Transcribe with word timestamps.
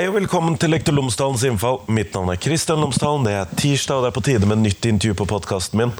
Hei 0.00 0.06
og 0.08 0.14
velkommen 0.14 0.54
til 0.56 0.70
Lektor 0.72 0.94
Lomsdalens 0.96 1.42
innfall. 1.44 1.82
Mitt 1.92 2.14
navn 2.16 2.30
er 2.32 2.38
Kristian 2.40 2.80
Lomsdalen. 2.80 3.26
Det 3.26 3.34
er 3.36 3.50
tirsdag, 3.52 3.98
og 3.98 4.06
det 4.06 4.08
er 4.08 4.14
på 4.16 4.22
tide 4.24 4.46
med 4.48 4.62
nytt 4.62 4.86
intervju 4.88 5.12
på 5.18 5.26
podkasten 5.28 5.76
min. 5.76 5.90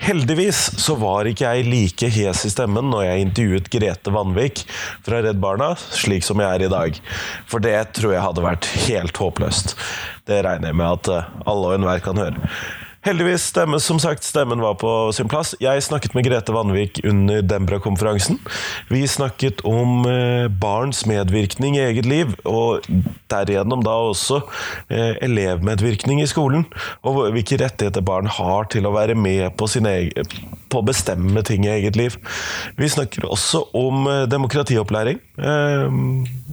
Heldigvis 0.00 0.62
så 0.80 0.96
var 0.96 1.28
ikke 1.28 1.50
jeg 1.50 1.66
like 1.68 2.08
hes 2.14 2.46
i 2.48 2.52
stemmen 2.54 2.88
når 2.88 3.02
jeg 3.04 3.26
intervjuet 3.26 3.68
Grete 3.74 4.14
Vanvik 4.16 4.62
fra 5.04 5.20
Redd 5.26 5.42
Barna, 5.44 5.74
slik 5.76 6.24
som 6.24 6.40
jeg 6.40 6.56
er 6.56 6.64
i 6.64 6.72
dag. 6.72 7.02
For 7.44 7.60
det 7.60 7.76
tror 8.00 8.14
jeg 8.14 8.24
hadde 8.24 8.46
vært 8.46 8.70
helt 8.86 9.20
håpløst. 9.20 9.76
Det 10.24 10.40
regner 10.48 10.72
jeg 10.72 10.80
med 10.80 10.94
at 10.94 11.12
eh, 11.12 11.28
alle 11.44 11.68
og 11.68 11.76
enhver 11.76 12.00
kan 12.08 12.24
høre. 12.24 12.48
Heldigvis, 13.04 13.42
stemme, 13.50 13.76
som 13.84 13.98
sagt, 14.00 14.24
stemmen 14.24 14.62
var 14.64 14.78
på 14.80 14.90
sin 15.12 15.28
plass. 15.28 15.50
Jeg 15.60 15.82
snakket 15.84 16.14
med 16.16 16.24
Grete 16.24 16.54
Vanvik 16.56 17.02
under 17.04 17.42
Dembra-konferansen. 17.44 18.38
Vi 18.88 19.02
snakket 19.04 19.60
om 19.68 20.06
eh, 20.08 20.46
barns 20.48 21.02
medvirkning 21.04 21.76
i 21.76 21.82
eget 21.84 22.08
liv, 22.08 22.32
og 22.48 22.88
derigjennom 23.28 23.84
da 23.84 23.98
også 24.06 24.40
eh, 24.88 25.20
elevmedvirkning 25.28 26.24
i 26.24 26.30
skolen. 26.30 26.64
Og 27.04 27.20
hvilke 27.36 27.60
rettigheter 27.60 28.00
barn 28.00 28.32
har 28.38 28.72
til 28.72 28.88
å 28.88 28.96
være 28.96 29.18
med 29.20 29.52
på, 29.60 29.68
egen, 29.84 30.34
på 30.72 30.80
å 30.80 30.88
bestemme 30.88 31.44
ting 31.44 31.68
i 31.68 31.74
eget 31.76 32.00
liv. 32.00 32.16
Vi 32.80 32.88
snakker 32.88 33.28
også 33.28 33.66
om 33.76 34.08
eh, 34.08 34.24
demokratiopplæring. 34.32 35.20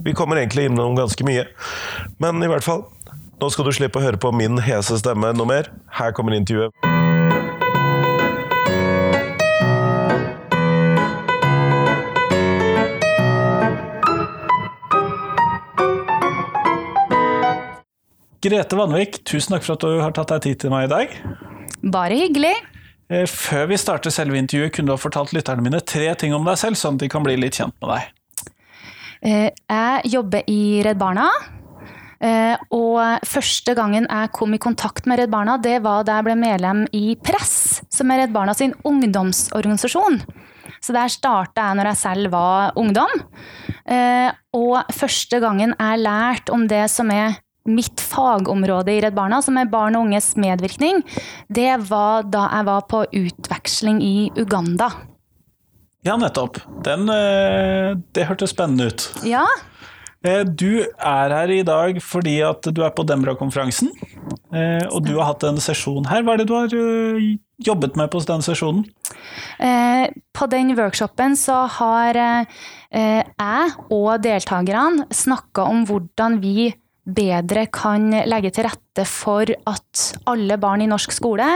Vi 0.04 0.12
kommer 0.18 0.36
egentlig 0.36 0.68
innom 0.68 1.00
ganske 1.00 1.24
mye, 1.24 1.48
men 2.20 2.44
i 2.44 2.52
hvert 2.52 2.66
fall 2.66 2.90
nå 3.42 3.50
skal 3.50 3.66
du 3.66 3.74
slippe 3.74 3.98
å 3.98 4.04
høre 4.04 4.20
på 4.22 4.30
min 4.38 4.60
hese 4.62 4.94
stemme 5.00 5.32
noe 5.34 5.48
mer. 5.50 5.72
Her 5.98 6.12
kommer 6.14 6.36
intervjuet. 6.36 6.70
Grete 18.42 18.74
Vanvik, 18.78 19.20
tusen 19.26 19.54
takk 19.54 19.66
for 19.66 19.74
at 19.74 19.86
du 19.86 20.00
har 20.02 20.14
tatt 20.14 20.30
deg 20.34 20.44
tid 20.46 20.60
til 20.62 20.72
meg 20.74 20.88
i 20.88 20.90
dag. 20.90 21.16
Bare 21.94 22.16
hyggelig. 22.18 22.54
Eh, 23.10 23.26
før 23.30 23.68
vi 23.70 23.78
starter 23.78 24.14
selve 24.14 24.38
intervjuet, 24.38 24.72
kunne 24.74 24.90
du 24.90 24.94
ha 24.94 24.98
fortalt 24.98 25.34
lytterne 25.34 25.62
mine 25.62 25.82
tre 25.82 26.08
ting 26.18 26.34
om 26.34 26.46
deg 26.46 26.58
selv, 26.58 26.78
sånn 26.78 26.98
at 26.98 27.04
de 27.04 27.10
kan 27.10 27.26
bli 27.26 27.36
litt 27.38 27.58
kjent 27.58 27.74
med 27.82 27.94
deg. 27.94 28.54
Eh, 29.22 29.48
jeg 29.50 30.14
jobber 30.14 30.46
i 30.50 30.60
Redd 30.86 30.98
Barna. 31.02 31.28
Eh, 32.22 32.54
og 32.70 33.26
første 33.26 33.74
gangen 33.74 34.06
jeg 34.06 34.32
kom 34.36 34.54
i 34.54 34.60
kontakt 34.62 35.08
med 35.10 35.18
Redd 35.18 35.32
Barna, 35.32 35.56
det 35.58 35.80
var 35.82 36.06
da 36.06 36.20
jeg 36.20 36.28
ble 36.28 36.38
medlem 36.38 36.84
i 36.94 37.16
Press, 37.18 37.82
som 37.90 38.12
er 38.14 38.22
Redd 38.22 38.34
Barna 38.34 38.54
sin 38.54 38.76
ungdomsorganisasjon. 38.86 40.20
Så 40.82 40.94
der 40.94 41.10
starta 41.10 41.68
jeg 41.68 41.78
når 41.78 41.92
jeg 41.92 42.00
selv 42.00 42.32
var 42.34 42.78
ungdom. 42.78 43.10
Eh, 43.86 44.30
og 44.54 44.92
første 44.94 45.40
gangen 45.42 45.74
jeg 45.74 46.02
lærte 46.02 46.54
om 46.54 46.68
det 46.70 46.84
som 46.90 47.10
er 47.14 47.40
mitt 47.66 48.02
fagområde 48.02 48.90
i 48.90 49.00
Redd 49.02 49.14
Barna, 49.14 49.38
som 49.42 49.58
er 49.58 49.70
barn 49.70 49.98
og 49.98 50.08
unges 50.08 50.32
medvirkning, 50.38 51.02
det 51.50 51.74
var 51.90 52.26
da 52.26 52.48
jeg 52.50 52.68
var 52.70 52.86
på 52.90 53.04
utveksling 53.06 54.02
i 54.02 54.16
Uganda. 54.38 54.90
Ja, 56.02 56.16
nettopp. 56.18 56.58
Den, 56.82 57.06
eh, 57.10 57.94
det 58.14 58.26
hørtes 58.26 58.50
spennende 58.50 58.90
ut. 58.90 59.06
Ja, 59.26 59.46
du 60.22 60.82
er 60.82 61.34
her 61.34 61.50
i 61.50 61.62
dag 61.66 61.98
fordi 62.02 62.36
at 62.46 62.68
du 62.70 62.82
er 62.86 62.92
på 62.94 63.04
Dembra-konferansen, 63.06 63.90
eh, 64.54 64.84
og 64.90 65.06
du 65.06 65.16
har 65.18 65.32
hatt 65.32 65.46
en 65.48 65.58
sesjon 65.62 66.06
her. 66.10 66.22
Hva 66.22 66.36
er 66.36 66.42
det 66.42 66.48
du 66.50 66.54
har 66.54 66.76
eh, 66.78 67.32
jobbet 67.62 67.98
med 67.98 68.10
på 68.12 68.22
den 68.28 68.44
sesjonen? 68.44 68.84
På 70.34 70.46
den 70.50 70.72
workshopen 70.74 71.36
så 71.38 71.62
har 71.78 72.16
jeg 72.18 73.74
og 73.94 74.24
deltakerne 74.24 75.06
snakka 75.14 75.68
om 75.70 75.84
hvordan 75.86 76.40
vi 76.42 76.72
bedre 77.02 77.66
kan 77.72 78.10
legge 78.28 78.52
til 78.54 78.66
rette 78.68 79.04
for 79.08 79.48
at 79.50 80.04
alle 80.30 80.58
barn 80.60 80.84
i 80.84 80.90
norsk 80.90 81.14
skole 81.14 81.48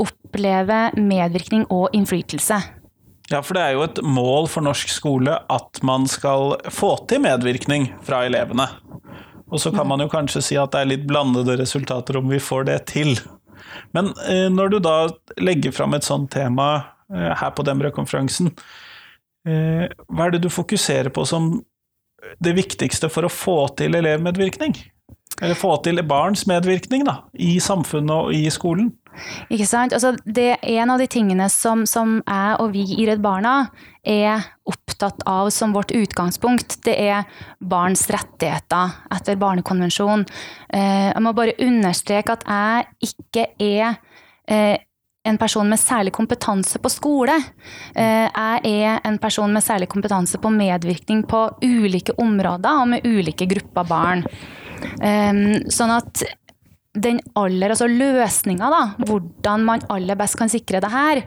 opplever 0.00 0.94
medvirkning 0.98 1.66
og 1.70 1.94
innflytelse. 1.96 2.60
Ja, 3.30 3.40
for 3.40 3.56
det 3.56 3.62
er 3.64 3.76
jo 3.76 3.84
et 3.86 4.00
mål 4.04 4.48
for 4.52 4.64
norsk 4.64 4.90
skole 4.92 5.38
at 5.50 5.80
man 5.86 6.04
skal 6.10 6.58
få 6.72 6.92
til 7.08 7.22
medvirkning 7.24 7.88
fra 8.04 8.24
elevene. 8.28 8.66
Og 9.48 9.60
så 9.62 9.72
kan 9.72 9.88
man 9.88 10.02
jo 10.02 10.10
kanskje 10.12 10.42
si 10.44 10.58
at 10.60 10.74
det 10.74 10.82
er 10.82 10.90
litt 10.90 11.06
blandede 11.08 11.56
resultater 11.60 12.18
om 12.20 12.28
vi 12.32 12.40
får 12.42 12.66
det 12.68 12.78
til. 12.92 13.14
Men 13.96 14.12
eh, 14.28 14.48
når 14.52 14.74
du 14.74 14.80
da 14.84 14.96
legger 15.40 15.72
fram 15.72 15.94
et 15.96 16.06
sånt 16.06 16.32
tema 16.34 16.68
eh, 17.12 17.30
her 17.38 17.52
på 17.54 17.64
Dembra-konferansen, 17.64 18.50
eh, 19.48 19.86
hva 20.08 20.26
er 20.26 20.34
det 20.34 20.42
du 20.44 20.50
fokuserer 20.52 21.12
på 21.14 21.24
som 21.28 21.54
det 22.42 22.56
viktigste 22.56 23.08
for 23.12 23.28
å 23.28 23.32
få 23.32 23.56
til 23.78 23.96
elevmedvirkning? 24.00 24.76
Eller 25.42 25.58
få 25.58 25.76
til 25.84 26.02
barns 26.06 26.44
medvirkning 26.50 27.06
da, 27.08 27.22
i 27.32 27.56
samfunnet 27.62 28.14
og 28.14 28.36
i 28.36 28.44
skolen? 28.52 28.92
Ikke 29.52 29.66
sant? 29.68 29.94
Altså, 29.96 30.14
det 30.24 30.48
er 30.54 30.80
en 30.80 30.94
av 30.94 31.02
de 31.02 31.08
tingene 31.10 31.48
som, 31.52 31.84
som 31.88 32.18
jeg 32.20 32.56
og 32.62 32.72
vi 32.74 32.84
i 32.96 33.06
Redd 33.08 33.22
Barna 33.24 33.56
er 34.04 34.44
opptatt 34.68 35.22
av 35.28 35.50
som 35.54 35.72
vårt 35.74 35.92
utgangspunkt. 35.96 36.78
Det 36.84 36.94
er 37.00 37.28
barns 37.60 38.06
rettigheter 38.12 38.96
etter 39.14 39.38
barnekonvensjonen. 39.40 40.26
Eh, 40.68 41.10
jeg 41.10 41.22
må 41.24 41.34
bare 41.36 41.56
understreke 41.64 42.36
at 42.36 42.44
jeg 42.48 43.12
ikke 43.12 43.46
er 43.64 43.96
eh, 44.50 44.76
en 45.24 45.40
person 45.40 45.68
med 45.68 45.80
særlig 45.80 46.12
kompetanse 46.12 46.80
på 46.84 46.92
skole. 46.92 47.38
Eh, 47.96 48.26
jeg 48.28 48.74
er 48.84 49.00
en 49.08 49.18
person 49.22 49.52
med 49.52 49.64
særlig 49.64 49.88
kompetanse 49.92 50.40
på 50.40 50.52
medvirkning 50.52 51.24
på 51.28 51.46
ulike 51.64 52.16
områder 52.20 52.82
og 52.82 52.90
med 52.92 53.08
ulike 53.08 53.48
grupper 53.48 53.88
barn. 53.88 54.26
Sånn 54.84 55.92
at 55.94 56.20
den 56.94 57.18
aller, 57.34 57.72
altså 57.74 57.88
løsninga, 57.90 58.68
da, 58.70 58.82
hvordan 59.08 59.64
man 59.66 59.82
aller 59.90 60.18
best 60.18 60.38
kan 60.38 60.50
sikre 60.50 60.80
det 60.82 60.90
her, 60.92 61.22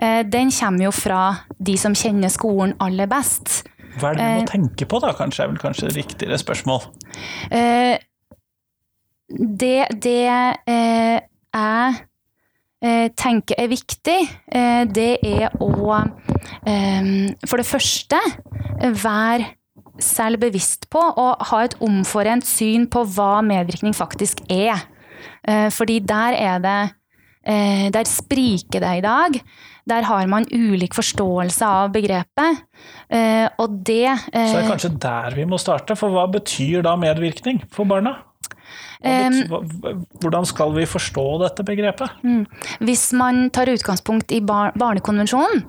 eh, 0.00 0.22
den 0.24 0.52
kommer 0.54 0.86
jo 0.88 0.92
fra 0.96 1.22
de 1.58 1.76
som 1.80 1.96
kjenner 1.96 2.32
skolen 2.32 2.72
aller 2.80 3.10
best. 3.10 3.62
Hva 4.00 4.12
er 4.12 4.16
det 4.16 4.24
vi 4.24 4.38
må 4.38 4.44
eh, 4.46 4.48
tenke 4.48 4.88
på, 4.88 5.00
da, 5.04 5.12
kanskje, 5.18 5.44
er 5.44 5.52
vel 5.52 5.60
kanskje 5.60 5.92
riktigere 5.92 6.38
spørsmål? 6.40 6.86
Eh, 7.52 7.96
det, 9.30 9.80
det 10.02 10.16
jeg 10.24 11.98
tenker 13.20 13.60
er 13.60 13.68
viktig, 13.70 14.16
det 14.90 15.10
er 15.22 15.52
å 15.62 15.68
for 17.46 17.60
det 17.60 17.66
første 17.68 18.18
være 18.80 19.46
selv 20.02 20.40
bevisst 20.42 20.88
på 20.90 20.98
og 20.98 21.44
ha 21.50 21.60
et 21.62 21.76
omforent 21.84 22.46
syn 22.48 22.88
på 22.90 23.04
hva 23.14 23.38
medvirkning 23.46 23.94
faktisk 23.94 24.42
er. 24.50 24.80
Eh, 25.48 25.68
fordi 25.72 26.00
der 26.04 26.36
er 26.36 26.58
det 26.60 26.78
eh, 27.46 27.88
Der 27.92 28.04
spriker 28.04 28.80
det 28.80 28.96
i 28.98 29.04
dag. 29.04 29.40
Der 29.88 30.02
har 30.02 30.26
man 30.26 30.46
ulik 30.52 30.94
forståelse 30.94 31.66
av 31.66 31.92
begrepet. 31.92 32.64
Eh, 33.08 33.48
og 33.58 33.80
det 33.84 34.18
Så 34.28 34.30
det 34.32 34.64
er 34.64 34.68
kanskje 34.70 34.98
der 35.00 35.34
vi 35.34 35.44
må 35.48 35.58
starte, 35.58 35.96
for 35.96 36.12
hva 36.12 36.28
betyr 36.30 36.82
da 36.82 36.96
medvirkning 36.96 37.64
for 37.72 37.84
barna? 37.84 38.18
Hvordan 39.00 40.44
skal 40.44 40.74
vi 40.76 40.84
forstå 40.84 41.24
dette 41.40 41.64
begrepet? 41.64 42.20
Mm. 42.22 42.44
Hvis 42.84 43.06
man 43.16 43.48
tar 43.48 43.72
utgangspunkt 43.72 44.30
i 44.36 44.42
Barnekonvensjonen, 44.44 45.64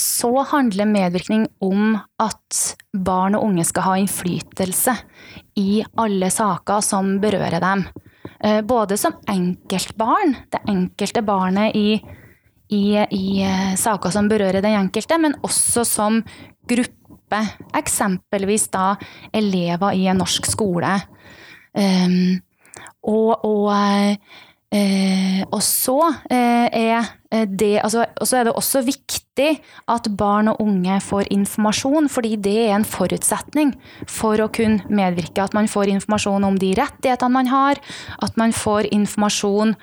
så 0.00 0.32
handler 0.48 0.88
medvirkning 0.88 1.44
om 1.60 1.98
at 2.18 2.76
barn 2.96 3.36
og 3.36 3.44
unge 3.50 3.68
skal 3.68 3.84
ha 3.84 3.96
innflytelse 4.00 4.96
i 5.60 5.84
alle 6.00 6.32
saker 6.32 6.80
som 6.80 7.18
berører 7.20 7.60
dem. 7.60 7.84
Eh, 8.44 8.60
både 8.62 8.96
som 8.96 9.16
enkeltbarn, 9.26 10.36
det 10.52 10.60
enkelte 10.70 11.22
barnet 11.26 11.76
i, 11.76 11.98
i, 12.70 12.84
i 12.94 13.42
eh, 13.42 13.74
saker 13.78 14.14
som 14.14 14.28
berører 14.30 14.62
den 14.62 14.76
enkelte, 14.78 15.18
men 15.18 15.34
også 15.42 15.84
som 15.88 16.22
gruppe. 16.68 16.94
Eksempelvis 17.76 18.68
da 18.72 18.94
elever 19.36 19.96
i 19.98 20.06
en 20.08 20.22
norsk 20.22 20.46
skole. 20.48 20.94
Um, 21.76 22.38
og, 23.04 23.44
og 23.44 23.66
uh, 23.68 25.42
og 25.52 25.60
så 25.62 25.98
er 26.32 27.04
det 27.28 27.74
altså, 27.84 28.06
er 28.38 28.46
det 28.48 28.54
også 28.56 28.80
viktig 28.86 29.48
at 29.92 30.06
barn 30.16 30.48
og 30.48 30.62
unge 30.64 30.94
får 31.04 31.28
informasjon, 31.34 32.08
fordi 32.08 32.38
det 32.40 32.54
er 32.62 32.76
en 32.78 32.86
forutsetning 32.88 33.74
for 34.08 34.40
å 34.40 34.48
kunne 34.48 34.86
medvirke. 34.88 35.44
At 35.44 35.56
man 35.56 35.68
får 35.68 35.92
informasjon 35.92 36.46
om 36.48 36.56
de 36.56 36.72
rettighetene 36.78 37.34
man 37.34 37.50
har, 37.52 37.82
at 38.24 38.40
man 38.40 38.54
får 38.56 38.88
informasjon 38.96 39.76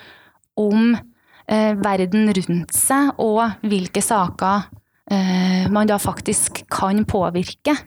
om 0.58 0.96
eh, 0.96 1.74
verden 1.78 2.34
rundt 2.34 2.74
seg, 2.76 3.14
og 3.22 3.62
hvilke 3.66 4.02
saker 4.02 4.66
eh, 5.12 5.70
man 5.72 5.90
da 5.90 6.00
faktisk 6.02 6.64
kan 6.72 7.04
påvirke. 7.06 7.78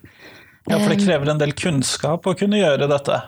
Ja, 0.68 0.78
for 0.78 0.92
det 0.92 1.02
krever 1.02 1.32
en 1.32 1.40
del 1.40 1.54
kunnskap 1.56 2.26
å 2.28 2.36
kunne 2.38 2.60
gjøre 2.60 2.90
dette? 2.90 3.22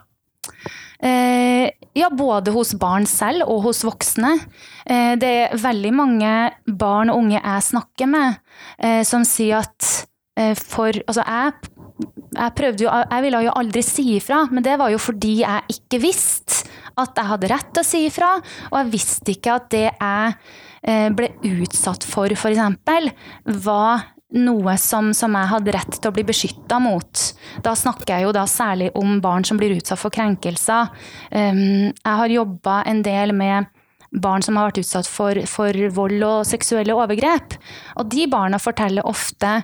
Eh, 1.01 1.71
ja, 1.97 2.11
både 2.13 2.53
hos 2.53 2.75
barn 2.77 3.07
selv 3.09 3.49
og 3.49 3.65
hos 3.71 3.81
voksne. 3.87 4.35
Eh, 4.87 5.17
det 5.21 5.33
er 5.45 5.59
veldig 5.61 5.93
mange 5.97 6.33
barn 6.67 7.13
og 7.13 7.25
unge 7.25 7.39
jeg 7.39 7.67
snakker 7.71 8.11
med, 8.11 8.41
eh, 8.79 9.03
som 9.05 9.27
sier 9.29 9.65
at 9.65 10.07
for 10.57 10.89
Altså, 10.89 11.21
jeg 11.21 11.53
jeg 12.31 12.55
prøvde 12.57 12.85
jo, 12.87 12.91
jeg 12.91 13.25
ville 13.25 13.41
jo 13.45 13.55
aldri 13.59 13.83
si 13.85 14.05
ifra, 14.15 14.45
men 14.55 14.65
det 14.65 14.77
var 14.81 14.93
jo 14.93 15.01
fordi 15.03 15.41
jeg 15.43 15.75
ikke 15.75 16.01
visste 16.01 16.69
at 17.01 17.19
jeg 17.19 17.31
hadde 17.31 17.51
rett 17.51 17.73
til 17.75 17.83
å 17.83 17.89
si 17.89 18.05
ifra, 18.07 18.31
og 18.71 18.77
jeg 18.79 18.93
visste 18.93 19.35
ikke 19.35 19.57
at 19.57 19.69
det 19.73 19.87
jeg 19.89 20.33
eh, 20.83 21.09
ble 21.17 21.31
utsatt 21.51 22.07
for, 22.07 22.33
f.eks., 22.33 23.13
var 23.67 24.07
noe 24.31 24.77
som, 24.79 25.11
som, 25.17 25.35
jeg 25.35 25.51
hadde 25.51 25.75
rett 25.75 25.97
til 25.97 26.11
å 26.11 26.15
bli 26.15 26.25
beskytta 26.29 26.79
mot. 26.83 27.25
Da 27.67 27.75
snakker 27.75 28.15
jeg 28.15 28.29
jo 28.29 28.35
da 28.37 28.45
særlig 28.47 28.93
om 28.99 29.19
barn 29.23 29.47
som 29.47 29.59
blir 29.59 29.75
utsatt 29.75 29.99
for 29.99 30.15
krenkelser. 30.15 30.93
Um, 31.35 31.91
jeg 31.91 32.17
har 32.21 32.37
jobba 32.37 32.77
en 32.87 33.03
del 33.03 33.35
med 33.35 33.67
barn 34.11 34.43
som 34.43 34.59
har 34.59 34.71
vært 34.71 34.83
utsatt 34.83 35.09
for, 35.09 35.39
for, 35.47 35.77
vold 35.95 36.25
og 36.27 36.49
seksuelle 36.49 36.97
overgrep. 36.97 37.55
Og 38.01 38.11
de 38.11 38.27
barna 38.31 38.59
forteller 38.63 39.07
ofte 39.07 39.61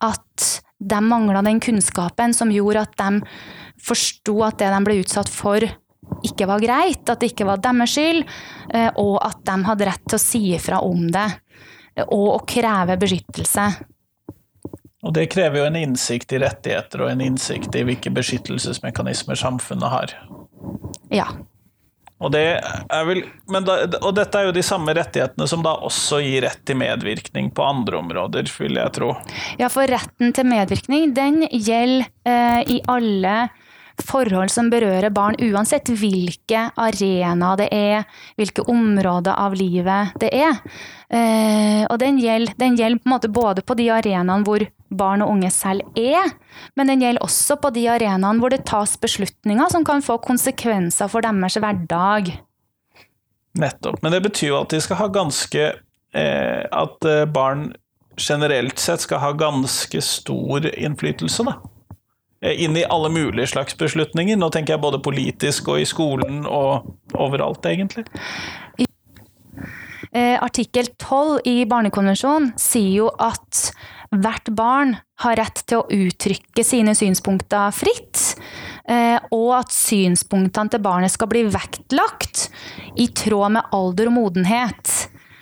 at 0.00 0.48
de 0.80 1.00
mangla 1.04 1.42
den 1.44 1.60
kunnskapen 1.60 2.32
som 2.36 2.52
gjorde 2.52 2.86
at 2.86 2.96
de 2.96 3.20
forsto 3.84 4.38
at 4.46 4.58
det 4.60 4.70
de 4.72 4.80
ble 4.86 5.00
utsatt 5.02 5.28
for, 5.28 5.64
ikke 6.26 6.48
var 6.48 6.62
greit, 6.62 7.04
at 7.04 7.20
det 7.20 7.32
ikke 7.32 7.46
var 7.48 7.60
deres 7.62 7.92
skyld, 7.94 8.24
eh, 8.74 8.90
og 8.98 9.20
at 9.24 9.44
de 9.46 9.56
hadde 9.68 9.86
rett 9.88 10.04
til 10.08 10.18
å 10.18 10.22
si 10.22 10.42
ifra 10.56 10.80
om 10.84 11.06
det. 11.12 11.28
Og 12.08 12.26
å 12.32 12.40
kreve 12.48 12.96
beskyttelse. 13.00 13.66
Og 15.00 15.14
det 15.16 15.30
krever 15.32 15.62
jo 15.62 15.68
en 15.68 15.78
innsikt 15.80 16.32
i 16.36 16.40
rettigheter 16.42 17.04
og 17.04 17.12
en 17.12 17.22
innsikt 17.24 17.76
i 17.76 17.84
hvilke 17.88 18.12
beskyttelsesmekanismer 18.12 19.38
samfunnet 19.38 19.92
har. 19.92 20.12
Ja. 21.12 21.30
Og, 22.20 22.28
det 22.34 22.44
vel, 23.08 23.22
da, 23.64 23.76
og, 24.02 24.10
dette 24.18 24.40
er 24.40 24.50
jo 24.50 24.56
de 24.56 24.64
samme 24.64 24.92
rettighetene 24.96 25.46
som 25.48 25.62
da 25.64 25.72
også 25.88 26.20
gir 26.20 26.44
rett 26.44 26.60
til 26.68 26.76
medvirkning 26.80 27.48
på 27.56 27.64
andre 27.64 28.00
områder, 28.02 28.50
vil 28.60 28.76
jeg 28.76 28.92
tro. 28.98 29.14
Ja, 29.60 29.70
for 29.72 29.88
retten 29.88 30.34
til 30.36 30.48
medvirkning 30.50 31.14
den 31.16 31.46
gjelder 31.48 32.10
eh, 32.28 32.60
i 32.76 32.80
alle 32.92 33.48
forhold 34.00 34.52
som 34.52 34.70
berører 34.72 35.12
barn, 35.12 35.36
uansett 35.40 35.90
hvilke 35.92 36.68
arenaer 36.80 37.60
det 37.60 37.68
er, 37.74 38.04
hvilke 38.40 38.64
områder 38.68 39.36
av 39.36 39.56
livet 39.56 40.14
det 40.20 40.30
er. 40.36 40.60
Eh, 41.08 41.84
og 41.86 41.96
den 42.02 42.20
gjelder, 42.20 42.56
den 42.60 42.76
gjelder, 42.78 43.00
på 43.04 43.32
både 43.32 43.64
på 43.64 43.76
de 43.80 43.90
arenaene 43.92 44.44
hvor 44.46 44.64
barn 44.90 45.22
og 45.24 45.32
unge 45.36 45.50
selv 45.54 45.86
er, 45.98 46.32
men 46.76 46.90
den 46.90 47.04
gjelder 47.04 47.24
også 47.24 47.56
på 47.62 47.72
de 47.74 47.86
arenaene 47.92 48.42
hvor 48.42 48.52
det 48.52 48.64
tas 48.68 48.96
beslutninger 49.00 49.70
som 49.72 49.86
kan 49.86 50.02
få 50.02 50.18
konsekvenser 50.24 51.10
for 51.10 51.24
deres 51.24 51.58
hverdag. 51.60 52.32
Nettopp. 53.60 54.02
Men 54.02 54.14
det 54.14 54.24
betyr 54.26 54.52
jo 54.52 54.60
at 54.60 54.74
de 54.74 54.80
skal 54.82 55.00
ha 55.00 55.08
ganske 55.10 55.62
eh, 56.14 56.62
At 56.70 57.06
eh, 57.06 57.24
barn 57.26 57.72
generelt 58.20 58.78
sett 58.78 59.02
skal 59.02 59.22
ha 59.22 59.32
ganske 59.34 60.02
stor 60.04 60.66
innflytelse, 60.70 61.46
da. 61.48 61.56
Eh, 62.42 62.62
inn 62.64 62.76
i 62.76 62.84
alle 62.84 63.10
mulige 63.10 63.50
slags 63.52 63.76
beslutninger. 63.78 64.36
Nå 64.36 64.50
tenker 64.54 64.76
jeg 64.76 64.84
både 64.84 65.02
politisk 65.02 65.72
og 65.72 65.82
i 65.82 65.88
skolen 65.88 66.44
og 66.46 66.94
overalt, 67.14 67.66
egentlig. 67.66 68.06
Eh, 70.10 70.36
artikkel 70.42 70.88
12 70.98 71.40
i 71.46 71.56
Barnekonvensjonen 71.70 72.52
sier 72.58 73.04
jo 73.04 73.10
at 73.22 73.68
hvert 74.10 74.50
barn 74.56 74.96
har 75.22 75.38
rett 75.38 75.62
til 75.70 75.80
å 75.80 75.88
uttrykke 75.90 76.64
sine 76.66 76.96
synspunkter 76.98 77.70
fritt, 77.74 78.34
eh, 78.90 79.18
og 79.30 79.50
at 79.60 79.74
synspunktene 79.74 80.72
til 80.72 80.82
barnet 80.84 81.14
skal 81.14 81.30
bli 81.30 81.44
vektlagt 81.50 82.48
i 82.98 83.08
tråd 83.14 83.58
med 83.58 83.74
alder 83.76 84.10
og 84.10 84.16
modenhet. 84.18 84.96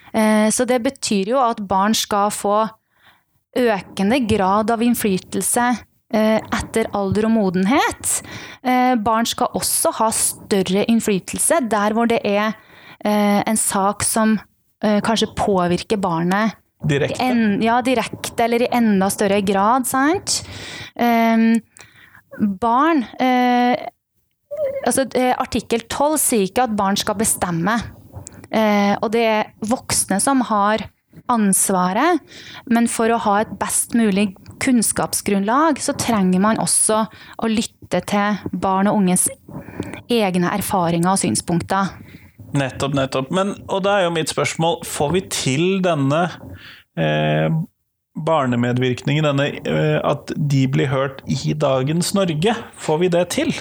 Så 0.09 0.65
det 0.65 0.79
betyr 0.83 1.29
jo 1.35 1.37
at 1.39 1.61
barn 1.69 1.93
skal 1.95 2.31
få 2.33 2.63
økende 3.61 4.17
grad 4.27 4.73
av 4.73 4.81
innflytelse 4.83 5.67
Eh, 6.09 6.39
etter 6.57 6.87
alder 6.97 7.27
og 7.29 7.35
modenhet. 7.35 8.13
Eh, 8.65 8.95
barn 8.97 9.27
skal 9.29 9.53
også 9.59 9.93
ha 9.99 10.07
større 10.17 10.87
innflytelse 10.89 11.61
der 11.69 11.93
hvor 11.93 12.09
det 12.09 12.23
er 12.25 12.55
eh, 13.05 13.43
en 13.45 13.61
sak 13.61 14.07
som 14.07 14.39
kanskje 14.79 15.27
påvirker 15.35 15.99
barnet 15.99 16.55
Direkte? 16.87 17.23
En, 17.25 17.63
ja, 17.63 17.81
direkte, 17.83 18.45
eller 18.45 18.65
i 18.65 18.73
enda 18.79 19.09
større 19.11 19.41
grad, 19.43 19.89
sant. 19.89 20.41
Um, 20.95 21.57
barn 22.61 23.03
uh, 23.19 23.75
altså, 24.87 25.07
Artikkel 25.35 25.83
12 25.89 26.19
sier 26.23 26.47
ikke 26.47 26.69
at 26.69 26.77
barn 26.79 26.99
skal 26.99 27.19
bestemme. 27.19 27.75
Uh, 28.49 28.95
og 29.03 29.11
det 29.17 29.25
er 29.27 29.51
voksne 29.69 30.21
som 30.23 30.45
har 30.49 30.87
ansvaret, 31.29 32.23
men 32.71 32.87
for 32.89 33.11
å 33.11 33.19
ha 33.27 33.41
et 33.43 33.51
best 33.61 33.97
mulig 33.99 34.31
kunnskapsgrunnlag, 34.63 35.81
så 35.83 35.95
trenger 35.99 36.43
man 36.43 36.61
også 36.63 37.03
å 37.43 37.51
lytte 37.51 38.01
til 38.09 38.39
barn 38.53 38.91
og 38.91 39.01
unges 39.01 39.27
egne 40.09 40.53
erfaringer 40.55 41.13
og 41.13 41.21
synspunkter. 41.21 41.93
Nettopp, 42.57 42.95
nettopp. 42.97 43.31
Men, 43.35 43.47
og 43.69 43.83
da 43.85 43.91
er 43.99 44.03
jo 44.07 44.13
mitt 44.15 44.31
spørsmål, 44.33 44.75
får 44.89 45.11
vi 45.17 45.21
til 45.33 45.65
denne 45.85 46.23
eh, 46.99 47.49
barnemedvirkningen, 48.29 49.25
denne, 49.29 49.47
eh, 49.69 49.99
at 50.05 50.33
de 50.37 50.69
blir 50.71 50.89
hørt 50.93 51.23
i 51.29 51.53
dagens 51.53 52.15
Norge? 52.17 52.55
Får 52.81 52.99
vi 53.05 53.09
det 53.13 53.29
til? 53.37 53.53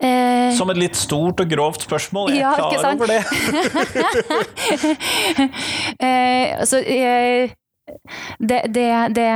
Eh, 0.00 0.56
Som 0.56 0.70
et 0.72 0.78
litt 0.80 0.96
stort 0.96 1.40
og 1.42 1.48
grovt 1.50 1.82
spørsmål, 1.84 2.30
jeg 2.32 2.44
er 2.44 2.54
klar 2.56 2.94
over 2.94 3.06
det. 3.10 3.20
eh, 6.06 6.46
altså, 6.60 6.76
eh, 6.80 7.50
det, 8.40 8.60
det, 8.74 9.14
det, 9.16 9.28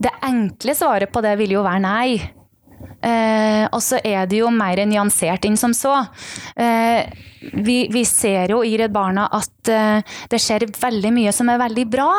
det 0.00 0.10
enkle 0.24 0.74
svaret 0.76 1.12
på 1.12 1.20
det 1.24 1.38
vil 1.40 1.52
jo 1.58 1.62
være 1.66 1.80
nei. 1.84 2.10
Eh, 3.04 3.64
og 3.68 3.82
så 3.84 4.00
er 4.00 4.28
det 4.30 4.40
jo 4.40 4.52
mer 4.54 4.80
nyansert 4.88 5.44
enn 5.44 5.58
som 5.60 5.74
så. 5.76 5.98
Eh, 6.56 7.04
vi, 7.52 7.84
vi, 7.92 8.04
ser 8.08 8.54
jo 8.54 8.62
i 8.64 8.76
Redd 8.80 8.94
Barna 8.94 9.26
at 9.34 9.72
eh, 9.72 10.16
det 10.32 10.40
skjer 10.40 10.70
veldig 10.80 11.12
mye 11.12 11.34
som 11.36 11.50
er 11.52 11.60
veldig 11.60 11.84
bra. 11.92 12.10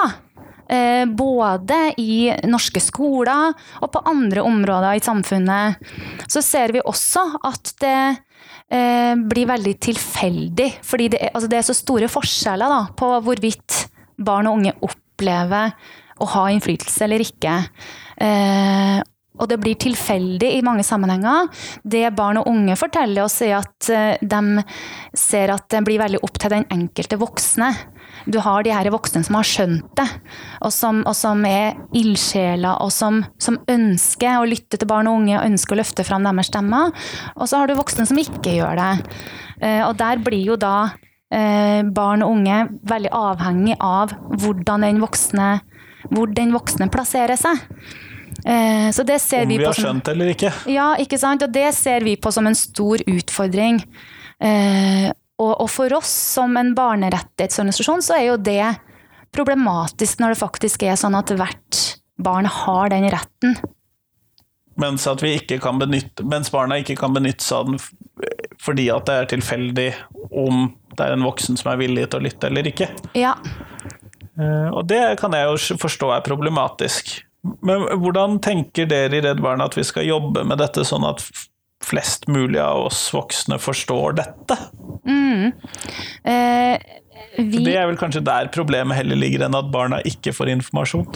Eh, 0.69 1.05
både 1.05 1.79
i 2.01 2.29
norske 2.49 2.81
skoler 2.81 3.53
og 3.81 3.91
på 3.93 4.03
andre 4.09 4.45
områder 4.45 4.97
i 4.97 5.03
samfunnet. 5.03 5.81
Så 6.29 6.41
ser 6.45 6.73
vi 6.73 6.85
også 6.85 7.25
at 7.45 7.73
det 7.81 7.99
eh, 8.73 9.13
blir 9.17 9.49
veldig 9.49 9.75
tilfeldig. 9.89 10.69
Fordi 10.85 11.11
det 11.13 11.21
er, 11.21 11.33
altså 11.33 11.51
det 11.51 11.61
er 11.61 11.67
så 11.69 11.77
store 11.77 12.09
forskjeller 12.11 12.77
da, 12.77 12.81
på 12.97 13.11
hvorvidt 13.25 13.85
barn 14.21 14.49
og 14.49 14.61
unge 14.61 14.77
opplever 14.85 15.75
å 16.21 16.29
ha 16.31 16.47
innflytelse 16.53 17.03
eller 17.05 17.25
ikke. 17.25 17.59
Eh, 18.21 19.01
og 19.39 19.49
det 19.51 19.59
blir 19.61 19.77
tilfeldig 19.79 20.51
i 20.57 20.63
mange 20.65 20.85
sammenhenger. 20.87 21.49
Det 21.83 22.03
barn 22.17 22.39
og 22.41 22.49
unge 22.51 22.77
forteller 22.79 23.25
oss, 23.25 23.39
er 23.45 23.57
at 23.59 23.89
eh, 23.91 24.21
de 24.21 24.63
ser 25.17 25.53
at 25.53 25.67
det 25.71 25.83
blir 25.87 26.01
veldig 26.01 26.23
opp 26.25 26.39
til 26.41 26.55
den 26.55 26.67
enkelte 26.73 27.19
voksne. 27.21 27.71
Du 28.31 28.39
har 28.41 28.65
de 28.65 28.73
her 28.73 28.89
voksne 28.93 29.23
som 29.25 29.37
har 29.37 29.47
skjønt 29.47 29.87
det, 29.99 30.07
og 30.65 30.73
som, 30.73 31.01
og 31.05 31.15
som 31.17 31.43
er 31.47 31.75
ildsjeler, 31.95 32.81
og 32.81 32.93
som, 32.93 33.23
som, 33.41 33.59
ønsker 33.71 34.39
å 34.39 34.47
lytte 34.49 34.79
til 34.79 34.89
barn 34.89 35.09
og 35.09 35.21
unge 35.21 35.37
og 35.37 35.47
ønsker 35.47 35.75
å 35.75 35.81
løfte 35.81 36.05
fram 36.07 36.25
deres 36.25 36.51
stemmer. 36.51 36.93
Og 37.35 37.49
så 37.49 37.61
har 37.61 37.69
du 37.69 37.77
voksne 37.77 38.07
som 38.07 38.19
ikke 38.19 38.57
gjør 38.59 38.79
det. 38.79 38.91
Eh, 39.61 39.81
og 39.85 39.97
der 39.99 40.21
blir 40.23 40.53
jo 40.53 40.59
da 40.59 40.77
Eh, 41.33 41.81
barn 41.83 42.21
og 42.21 42.35
unge 42.35 42.57
veldig 42.85 43.09
avhengig 43.17 43.75
av 43.81 44.13
hvordan 44.37 44.85
den 44.85 44.99
voksne, 45.01 45.47
hvor 46.13 46.29
den 46.31 46.53
voksne 46.53 46.87
plasserer 46.93 47.39
seg. 47.39 47.63
Eh, 48.45 48.91
så 48.93 49.03
det 49.03 49.19
ser 49.19 49.43
Om 49.43 49.49
vi, 49.49 49.57
vi 49.57 49.65
har 49.65 49.73
som, 49.73 49.87
skjønt 49.87 50.09
eller 50.13 50.33
ikke. 50.35 50.51
Ja, 50.69 50.93
ikke 51.01 51.17
sant. 51.21 51.43
Og 51.45 51.53
det 51.53 51.71
ser 51.77 52.05
vi 52.05 52.15
på 52.17 52.31
som 52.33 52.47
en 52.47 52.57
stor 52.57 53.01
utfordring. 53.09 53.81
Eh, 54.39 55.09
og, 55.41 55.65
for 55.71 55.91
oss 55.97 56.11
som 56.35 56.55
en 56.59 56.71
barnerettighetsorganisasjon 56.77 58.03
så 58.05 58.19
er 58.19 58.29
jo 58.29 58.37
det 58.39 58.75
problematisk 59.35 60.21
når 60.21 60.31
det 60.31 60.39
faktisk 60.39 60.85
er 60.87 60.95
sånn 60.99 61.17
at 61.17 61.33
hvert 61.35 61.81
barn 62.21 62.47
har 62.47 62.93
den 62.93 63.09
retten. 63.11 63.57
Mens, 64.79 65.07
benytte, 65.07 66.23
mens 66.27 66.51
barna 66.51 66.79
ikke 66.79 66.97
kan 66.99 67.15
benytte 67.15 67.43
seg 67.43 67.57
av 67.57 67.69
den 67.71 67.83
fordi 68.63 68.87
at 68.91 69.07
det 69.07 69.15
er 69.15 69.29
tilfeldig 69.33 69.89
om 70.31 70.69
det 70.95 71.03
er 71.03 71.15
en 71.15 71.25
voksen 71.25 71.59
som 71.59 71.73
er 71.73 71.79
villig 71.81 72.07
til 72.07 72.21
å 72.21 72.23
lytte 72.23 72.47
eller 72.47 72.69
ikke. 72.69 72.87
Ja. 73.19 73.33
Eh, 74.39 74.69
og 74.71 74.85
det 74.87 75.17
kan 75.19 75.35
jeg 75.35 75.47
jo 75.47 75.79
forstå 75.81 76.11
er 76.15 76.23
problematisk. 76.23 77.17
Men 77.65 77.85
hvordan 78.01 78.39
tenker 78.43 78.87
dere 78.89 79.19
i 79.19 79.23
Redd 79.25 79.41
Barna 79.43 79.69
at 79.69 79.77
vi 79.77 79.85
skal 79.85 80.07
jobbe 80.07 80.45
med 80.47 80.61
dette, 80.61 80.85
sånn 80.87 81.05
at 81.07 81.23
flest 81.85 82.29
mulig 82.31 82.59
av 82.61 82.87
oss 82.87 83.01
voksne 83.13 83.59
forstår 83.61 84.17
dette? 84.21 84.57
Mm. 85.05 85.51
Eh, 86.25 86.77
vi... 87.37 87.65
Det 87.65 87.75
er 87.75 87.89
vel 87.89 87.99
kanskje 87.99 88.23
der 88.25 88.49
problemet 88.53 88.97
heller 88.97 89.19
ligger, 89.19 89.45
enn 89.45 89.57
at 89.57 89.73
barna 89.73 90.01
ikke 90.07 90.33
får 90.35 90.53
informasjon? 90.55 91.11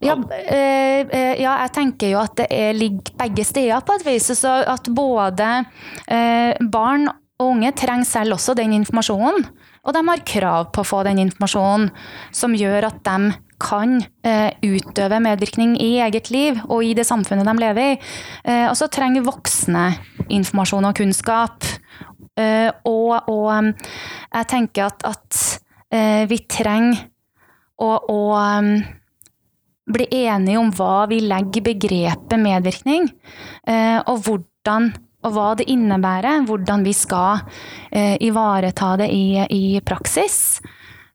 Ja, 0.00 0.14
eh, 0.32 1.04
eh, 1.04 1.34
ja, 1.42 1.52
jeg 1.64 1.72
tenker 1.76 2.12
jo 2.14 2.20
at 2.22 2.38
det 2.38 2.48
ligger 2.78 3.12
begge 3.20 3.44
steder 3.44 3.84
på 3.84 3.98
et 3.98 4.06
vis. 4.06 4.30
Så 4.38 4.52
at 4.64 4.88
både 4.96 5.50
eh, 6.08 6.56
barn 6.72 7.10
og 7.36 7.50
unge 7.52 7.72
trenger 7.76 8.08
selv 8.08 8.36
også 8.36 8.54
den 8.56 8.72
informasjonen. 8.78 9.44
Og 9.86 9.94
de 9.94 10.02
har 10.08 10.22
krav 10.26 10.70
på 10.74 10.82
å 10.82 10.88
få 10.88 11.02
den 11.06 11.20
informasjonen 11.22 11.90
som 12.34 12.56
gjør 12.56 12.88
at 12.88 13.02
de 13.06 13.34
kan 13.62 13.98
eh, 14.26 14.52
utøve 14.64 15.20
medvirkning 15.24 15.76
i 15.80 15.96
eget 16.04 16.30
liv 16.32 16.58
og 16.66 16.84
i 16.84 16.92
det 16.96 17.06
samfunnet 17.08 17.46
de 17.48 17.54
lever 17.60 17.92
i. 17.94 17.98
Eh, 18.44 18.66
og 18.68 18.76
så 18.78 18.88
trenger 18.92 19.24
voksne 19.26 19.86
informasjon 20.32 20.88
og 20.88 20.96
kunnskap. 20.98 21.68
Eh, 22.36 22.68
og, 22.88 23.30
og 23.32 23.72
jeg 24.32 24.50
tenker 24.52 24.90
at, 24.90 25.06
at 25.06 25.44
vi 26.26 26.36
trenger 26.50 27.06
å, 27.78 27.86
å 28.10 28.20
bli 29.94 30.06
enige 30.26 30.58
om 30.58 30.72
hva 30.74 31.06
vi 31.08 31.20
legger 31.22 31.62
begrepet 31.68 32.42
medvirkning, 32.42 33.06
og 34.10 34.26
hvordan 34.26 34.90
og 35.24 35.32
hva 35.34 35.52
det 35.58 35.68
innebærer, 35.72 36.44
hvordan 36.46 36.84
vi 36.86 36.92
skal 36.96 37.40
eh, 37.90 38.16
ivareta 38.22 38.94
det 39.00 39.08
i, 39.14 39.40
i 39.50 39.80
praksis. 39.84 40.60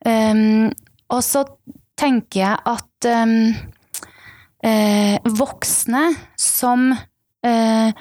Um, 0.05 0.71
og 1.11 1.21
så 1.23 1.45
tenker 1.99 2.41
jeg 2.41 2.57
at 2.71 3.07
um, 3.21 3.35
eh, 4.65 5.31
voksne 5.37 6.07
som 6.39 6.89
eh, 7.45 7.93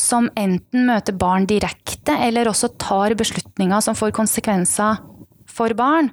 som 0.00 0.26
enten 0.38 0.86
møter 0.88 1.14
barn 1.18 1.46
direkte, 1.46 2.16
eller 2.26 2.48
også 2.50 2.72
tar 2.80 3.14
beslutninger 3.18 3.82
som 3.84 3.96
får 3.98 4.14
konsekvenser 4.16 5.02
for 5.50 5.74
barn, 5.78 6.10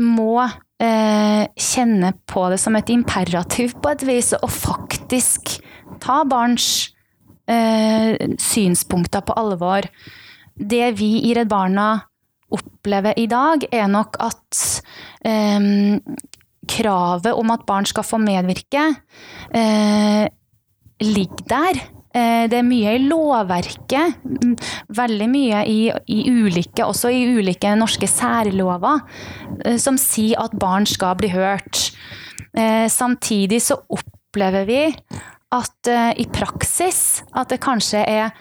må 0.00 0.40
eh, 0.42 1.44
kjenne 1.54 2.14
på 2.30 2.48
det 2.50 2.58
som 2.62 2.74
et 2.78 2.90
imperativ 2.90 3.76
på 3.82 3.92
et 3.92 4.04
vis, 4.08 4.32
og 4.40 4.50
faktisk 4.50 5.58
ta 6.02 6.22
barns 6.28 6.93
synspunkter 7.44 9.20
på 9.26 9.34
alvor. 9.36 9.84
Det 10.54 10.86
vi 10.96 11.10
i 11.28 11.34
Redd 11.36 11.50
Barna 11.50 11.88
opplever 12.54 13.18
i 13.18 13.26
dag, 13.30 13.66
er 13.72 13.88
nok 13.90 14.16
at 14.22 14.60
eh, 15.26 15.98
kravet 16.70 17.34
om 17.34 17.52
at 17.54 17.66
barn 17.68 17.88
skal 17.88 18.06
få 18.06 18.20
medvirke, 18.22 18.86
eh, 19.54 20.24
ligger 21.04 21.48
der. 21.50 21.82
Eh, 22.14 22.46
det 22.50 22.60
er 22.60 22.66
mye 22.66 22.94
i 22.94 23.02
lovverket, 23.02 24.20
veldig 24.94 25.28
mye 25.30 25.64
i, 25.66 25.78
i, 25.90 26.20
ulike, 26.30 26.86
også 26.86 27.10
i 27.10 27.24
ulike 27.34 27.74
norske 27.78 28.08
særlover, 28.10 29.02
eh, 29.64 29.78
som 29.82 29.98
sier 29.98 30.38
at 30.44 30.54
barn 30.54 30.86
skal 30.86 31.18
bli 31.18 31.32
hørt. 31.34 31.88
Eh, 32.54 32.86
samtidig 32.86 33.58
så 33.66 33.80
opplever 33.90 34.68
vi 34.68 34.82
at 35.54 35.90
i 36.18 36.24
praksis 36.34 37.22
at 37.30 37.52
det 37.52 37.60
kanskje 37.62 38.02
er 38.02 38.34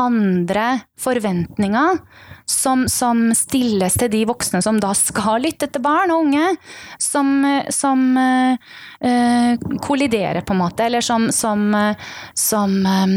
andre 0.00 0.80
forventninger 1.00 1.98
som, 2.46 2.88
som, 2.88 3.28
stilles 3.34 3.94
til 3.98 4.10
de 4.12 4.24
voksne 4.28 4.60
som 4.64 4.80
da 4.82 4.90
skal 4.96 5.44
lytte 5.44 5.68
til 5.70 5.82
barn 5.84 6.12
og 6.12 6.26
unge, 6.26 6.48
som, 7.00 7.30
som 7.72 8.02
uh, 8.18 9.54
kolliderer, 9.84 10.42
på 10.44 10.54
en 10.54 10.60
måte, 10.60 10.84
eller 10.88 11.04
som, 11.04 11.30
som, 11.32 11.70
som 12.34 12.74
um, 12.84 13.14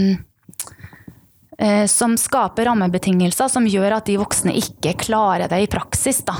uh, 1.61 1.85
som 1.89 2.15
skaper 2.19 2.69
rammebetingelser 2.69 3.51
som 3.51 3.67
gjør 3.67 3.97
at 3.99 4.07
de 4.07 4.19
voksne 4.21 4.55
ikke 4.55 4.95
klarer 5.07 5.49
det 5.51 5.63
i 5.65 5.71
praksis. 5.71 6.23
da. 6.27 6.37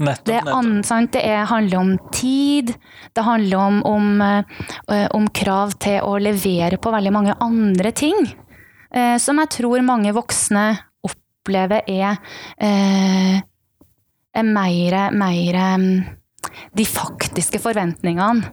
Nettopp, 0.00 0.26
det, 0.26 0.40
nettopp. 0.48 1.12
det 1.12 1.22
er, 1.28 1.44
handler 1.50 1.80
om 1.80 1.90
tid, 2.16 2.74
det 3.12 3.24
handler 3.26 3.58
om, 3.60 3.80
om, 3.84 4.22
om, 4.88 5.26
krav 5.36 5.74
til 5.82 6.00
å 6.02 6.14
levere 6.22 6.80
på 6.80 6.92
veldig 6.94 7.12
mange 7.12 7.34
andre 7.44 7.92
ting. 7.92 8.16
Som 9.20 9.38
jeg 9.38 9.52
tror 9.54 9.84
mange 9.86 10.10
voksne 10.16 10.64
opplever 11.06 11.82
er, 11.86 12.18
eh, 12.58 13.40
er 14.34 14.42
mer, 14.42 15.10
mer 15.12 15.60
de 16.76 16.84
faktiske 16.84 17.60
forventningene. 17.62 18.52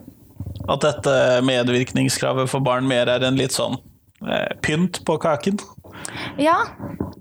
At 0.68 0.84
dette 0.84 1.42
medvirkningskravet 1.48 2.50
for 2.50 2.63
barn 2.63 2.88
mer 2.88 3.08
er 3.08 3.24
en 3.24 3.38
litt 3.39 3.56
sånn 3.56 3.77
eh, 4.25 4.51
pynt 4.62 5.04
på 5.06 5.18
kaken? 5.18 5.60
Ja. 6.42 6.58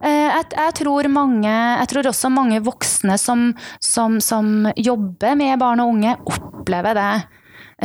Eh, 0.06 0.28
jeg, 0.30 0.50
jeg, 0.54 0.74
tror 0.82 1.08
mange, 1.10 1.52
jeg 1.52 1.90
tror 1.90 2.10
også 2.12 2.30
mange 2.32 2.60
voksne 2.64 3.16
som, 3.18 3.48
som, 3.82 4.20
som 4.22 4.68
jobber 4.76 5.34
med 5.38 5.58
barn 5.62 5.82
og 5.82 5.96
unge, 5.96 6.14
opplever 6.30 6.98
det. 6.98 7.14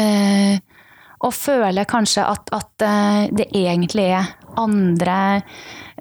Eh, 0.01 0.59
og 1.21 1.33
føler 1.37 1.89
kanskje 1.89 2.25
at, 2.25 2.49
at 2.55 2.85
eh, 2.85 3.25
det 3.33 3.49
egentlig 3.53 4.07
er 4.13 4.31
andre 4.59 5.17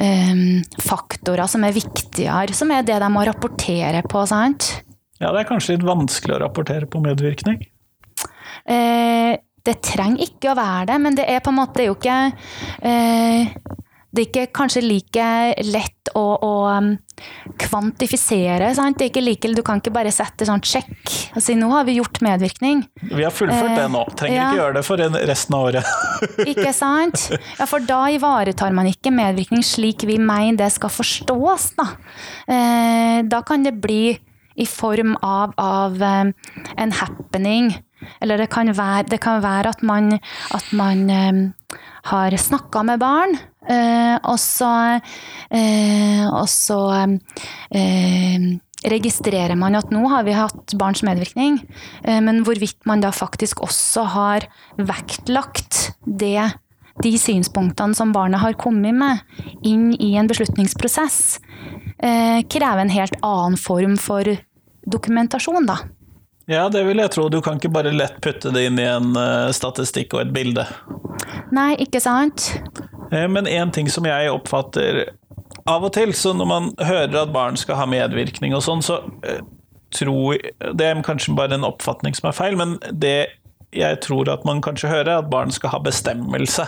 um, 0.00 0.62
faktorer 0.82 1.46
som 1.50 1.62
er 1.66 1.76
viktigere, 1.76 2.56
som 2.56 2.72
er 2.74 2.86
det 2.86 2.96
de 3.02 3.10
må 3.12 3.22
rapportere 3.28 4.00
på, 4.08 4.24
sant? 4.26 4.72
Ja, 5.20 5.30
det 5.30 5.42
er 5.44 5.50
kanskje 5.50 5.76
litt 5.76 5.86
vanskelig 5.86 6.34
å 6.34 6.40
rapportere 6.42 6.88
på 6.90 7.02
medvirkning? 7.04 7.60
Eh, 8.64 9.36
det 9.66 9.76
trenger 9.84 10.24
ikke 10.24 10.50
å 10.50 10.56
være 10.58 10.88
det, 10.90 10.98
men 11.04 11.18
det 11.18 11.28
er 11.28 11.44
på 11.44 11.52
en 11.52 11.60
måte 11.60 11.84
jo 11.84 11.94
ikke 11.98 12.16
eh, 12.88 13.52
Det 14.10 14.22
er 14.22 14.28
ikke 14.28 14.52
kanskje 14.58 14.82
like 14.82 15.24
lett 15.68 16.10
å, 16.18 16.22
å 16.42 16.52
um, 16.74 16.88
kvantifisere. 17.60 18.72
Sant? 18.74 18.98
Det 18.98 19.06
er 19.06 19.12
ikke 19.12 19.22
like, 19.22 19.50
du 19.54 19.62
kan 19.66 19.82
ikke 19.82 19.92
bare 19.94 20.12
sette 20.14 20.48
sånn 20.48 20.62
sjekk 20.66 21.12
og 21.36 21.44
si 21.44 21.54
'nå 21.54 21.68
har 21.70 21.86
vi 21.86 21.98
gjort 22.00 22.18
medvirkning'. 22.24 22.82
Vi 23.12 23.22
har 23.22 23.34
fullført 23.34 23.76
det 23.78 23.86
nå, 23.92 24.02
trenger 24.18 24.36
ja. 24.36 24.48
ikke 24.48 24.62
gjøre 24.62 24.76
det 24.78 24.84
for 24.88 25.04
resten 25.30 25.58
av 25.58 25.68
året. 25.68 25.92
ikke 26.52 26.72
sant? 26.74 27.28
Ja, 27.58 27.68
for 27.70 27.84
da 27.86 28.00
ivaretar 28.10 28.74
man 28.74 28.90
ikke 28.90 29.14
medvirkning 29.14 29.62
slik 29.66 30.06
vi 30.08 30.18
mener 30.18 30.64
det 30.64 30.72
skal 30.74 30.90
forstås. 30.90 31.70
Da, 31.78 31.86
eh, 32.50 33.20
da 33.30 33.42
kan 33.46 33.62
det 33.66 33.76
bli 33.78 34.18
i 34.60 34.66
form 34.66 35.14
av, 35.22 35.54
av 35.56 36.02
um, 36.02 36.32
en 36.76 36.92
happening. 36.92 37.70
Eller 38.20 38.40
det 38.40 38.50
kan 38.52 38.72
være, 38.74 39.06
det 39.12 39.20
kan 39.22 39.42
være 39.44 39.72
at 39.72 39.82
man, 39.86 40.18
at 40.56 40.72
man 40.76 41.06
um, 41.10 41.40
har 42.10 42.36
snakka 42.36 42.82
med 42.88 43.00
barn, 43.00 43.38
og 43.60 44.38
så, 44.40 44.72
eh, 45.52 46.24
og 46.26 46.48
så 46.48 46.80
uh, 47.04 48.46
registrerer 48.90 49.56
man 49.60 49.76
at 49.76 49.92
nå 49.92 50.06
har 50.08 50.24
vi 50.24 50.32
hatt 50.32 50.72
barns 50.80 51.02
medvirkning, 51.04 51.58
men 52.24 52.40
hvorvidt 52.46 52.78
man 52.88 53.02
da 53.04 53.10
faktisk 53.12 53.60
også 53.60 54.06
har 54.14 54.46
vektlagt 54.80 55.90
det, 56.06 56.48
de 57.04 57.12
synspunktene 57.20 57.92
som 57.98 58.14
barnet 58.16 58.40
har 58.40 58.56
kommet 58.56 58.96
med, 58.96 59.20
inn 59.60 59.90
i 60.00 60.14
en 60.16 60.30
beslutningsprosess, 60.32 61.20
krever 62.00 62.80
en 62.80 62.96
helt 62.96 63.20
annen 63.20 63.60
form 63.60 64.00
for 64.00 64.32
dokumentasjon, 64.88 65.68
da. 65.68 65.82
Ja, 66.50 66.68
det 66.68 66.82
vil 66.88 66.98
jeg 66.98 67.12
tro. 67.14 67.28
Du 67.30 67.38
kan 67.44 67.60
ikke 67.60 67.70
bare 67.70 67.92
lett 67.94 68.16
putte 68.24 68.50
det 68.54 68.64
inn 68.66 68.80
i 68.80 68.86
en 68.88 69.12
uh, 69.14 69.52
statistikk 69.54 70.16
og 70.16 70.24
et 70.24 70.32
bilde. 70.34 70.64
Nei, 71.54 71.74
ikke 71.84 72.02
sant? 72.02 72.50
Uh, 73.12 73.26
men 73.28 73.48
én 73.50 73.72
ting 73.74 73.90
som 73.90 74.06
jeg 74.08 74.30
oppfatter 74.32 75.02
av 75.68 75.84
og 75.86 75.92
til, 75.94 76.14
så 76.16 76.34
når 76.36 76.48
man 76.48 76.70
hører 76.78 77.22
at 77.22 77.34
barn 77.34 77.58
skal 77.60 77.78
ha 77.80 77.88
medvirkning 77.90 78.54
og 78.56 78.64
sånn, 78.66 78.84
så 78.84 79.02
uh, 79.26 79.42
tror 79.90 80.38
Det 80.78 80.86
er 80.86 81.00
kanskje 81.02 81.34
bare 81.34 81.56
en 81.56 81.66
oppfatning 81.66 82.14
som 82.14 82.28
er 82.30 82.36
feil, 82.36 82.54
men 82.58 82.76
det 82.94 83.32
jeg 83.74 84.00
tror 84.02 84.28
at 84.30 84.44
man 84.46 84.62
kanskje 84.62 84.90
hører, 84.90 85.08
er 85.10 85.22
at 85.24 85.30
barn 85.30 85.50
skal 85.54 85.72
ha 85.74 85.80
bestemmelse. 85.82 86.64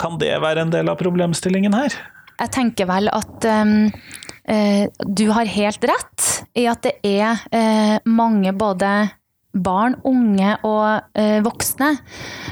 Kan 0.00 0.18
det 0.20 0.32
være 0.40 0.64
en 0.64 0.72
del 0.72 0.88
av 0.92 0.96
problemstillingen 1.00 1.76
her? 1.76 1.92
Jeg 2.40 2.52
tenker 2.52 2.88
vel 2.88 3.08
at 3.12 3.46
um, 3.48 3.86
du 5.08 5.24
har 5.32 5.48
helt 5.48 5.86
rett 5.88 6.30
i 6.56 6.66
at 6.68 6.84
det 6.84 6.96
er 7.04 7.40
uh, 7.48 7.96
mange 8.04 8.52
både 8.56 8.90
barn, 9.54 9.96
unge 10.06 10.54
og 10.66 11.18
eh, 11.18 11.38
voksne 11.44 11.90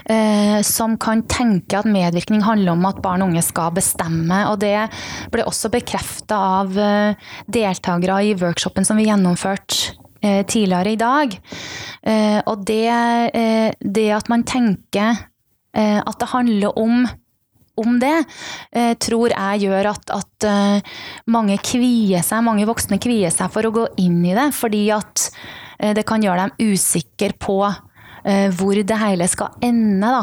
eh, 0.06 0.58
som 0.66 0.96
kan 1.02 1.24
tenke 1.30 1.80
at 1.80 1.88
medvirkning 1.88 2.44
handler 2.46 2.76
om 2.76 2.86
at 2.88 3.02
barn 3.04 3.24
og 3.24 3.32
unge 3.32 3.42
skal 3.44 3.74
bestemme. 3.76 4.44
Og 4.50 4.60
det 4.62 4.76
ble 5.34 5.46
også 5.48 5.72
bekrefta 5.72 6.38
av 6.62 6.78
eh, 6.78 7.32
deltakere 7.50 8.20
i 8.30 8.36
workshopen 8.38 8.86
som 8.86 9.00
vi 9.00 9.08
gjennomførte 9.08 9.96
eh, 10.22 10.42
tidligere 10.46 10.94
i 10.94 11.00
dag. 11.00 11.36
Eh, 12.02 12.38
og 12.46 12.64
det, 12.68 12.86
det, 13.82 14.08
at 14.14 14.32
man 14.32 14.46
tenker 14.48 15.28
at 15.72 16.18
det 16.20 16.26
handler 16.28 16.74
om 16.76 17.06
om 17.80 17.98
det, 18.00 18.24
eh, 18.72 18.92
tror 19.00 19.32
jeg 19.32 19.64
gjør 19.66 19.90
at, 19.94 20.12
at 20.12 20.46
eh, 20.48 20.94
mange 21.32 21.56
kvier 21.64 22.24
seg, 22.24 22.44
mange 22.44 22.66
voksne 22.68 23.00
kvier 23.02 23.32
seg 23.32 23.52
for 23.52 23.64
å 23.64 23.74
gå 23.74 23.86
inn 24.02 24.20
i 24.26 24.34
det, 24.36 24.50
fordi 24.56 24.84
at 24.94 25.28
eh, 25.28 25.40
det 25.82 26.06
kan 26.06 26.22
gjøre 26.22 26.46
dem 26.46 26.72
usikre 26.72 27.34
på 27.38 27.58
hvor 28.54 28.78
det 28.78 28.96
hele 29.00 29.26
skal 29.26 29.56
ende, 29.66 30.06
da. 30.06 30.20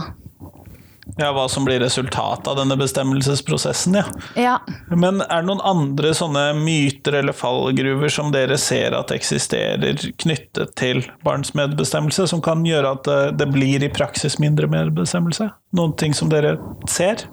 Ja, 1.17 1.31
hva 1.33 1.47
som 1.49 1.65
blir 1.65 1.79
resultatet 1.81 2.47
av 2.47 2.57
denne 2.59 2.77
bestemmelsesprosessen, 2.77 3.97
ja. 3.97 4.03
ja. 4.39 4.55
Men 4.93 5.23
er 5.25 5.41
det 5.41 5.47
noen 5.49 5.63
andre 5.65 6.13
sånne 6.15 6.43
myter 6.59 7.17
eller 7.21 7.35
fallgruver 7.35 8.11
som 8.13 8.31
dere 8.33 8.59
ser 8.61 8.93
at 8.97 9.11
eksisterer 9.15 9.99
knyttet 10.21 10.75
til 10.79 11.01
barns 11.25 11.55
medbestemmelse, 11.57 12.27
som 12.29 12.43
kan 12.45 12.63
gjøre 12.67 12.93
at 12.97 13.11
det 13.39 13.49
blir 13.51 13.83
i 13.83 13.91
praksis 13.93 14.37
mindre 14.41 14.69
medbestemmelse? 14.71 15.49
Noen 15.75 15.95
ting 15.99 16.15
som 16.17 16.31
dere 16.31 16.55
ser? 16.89 17.25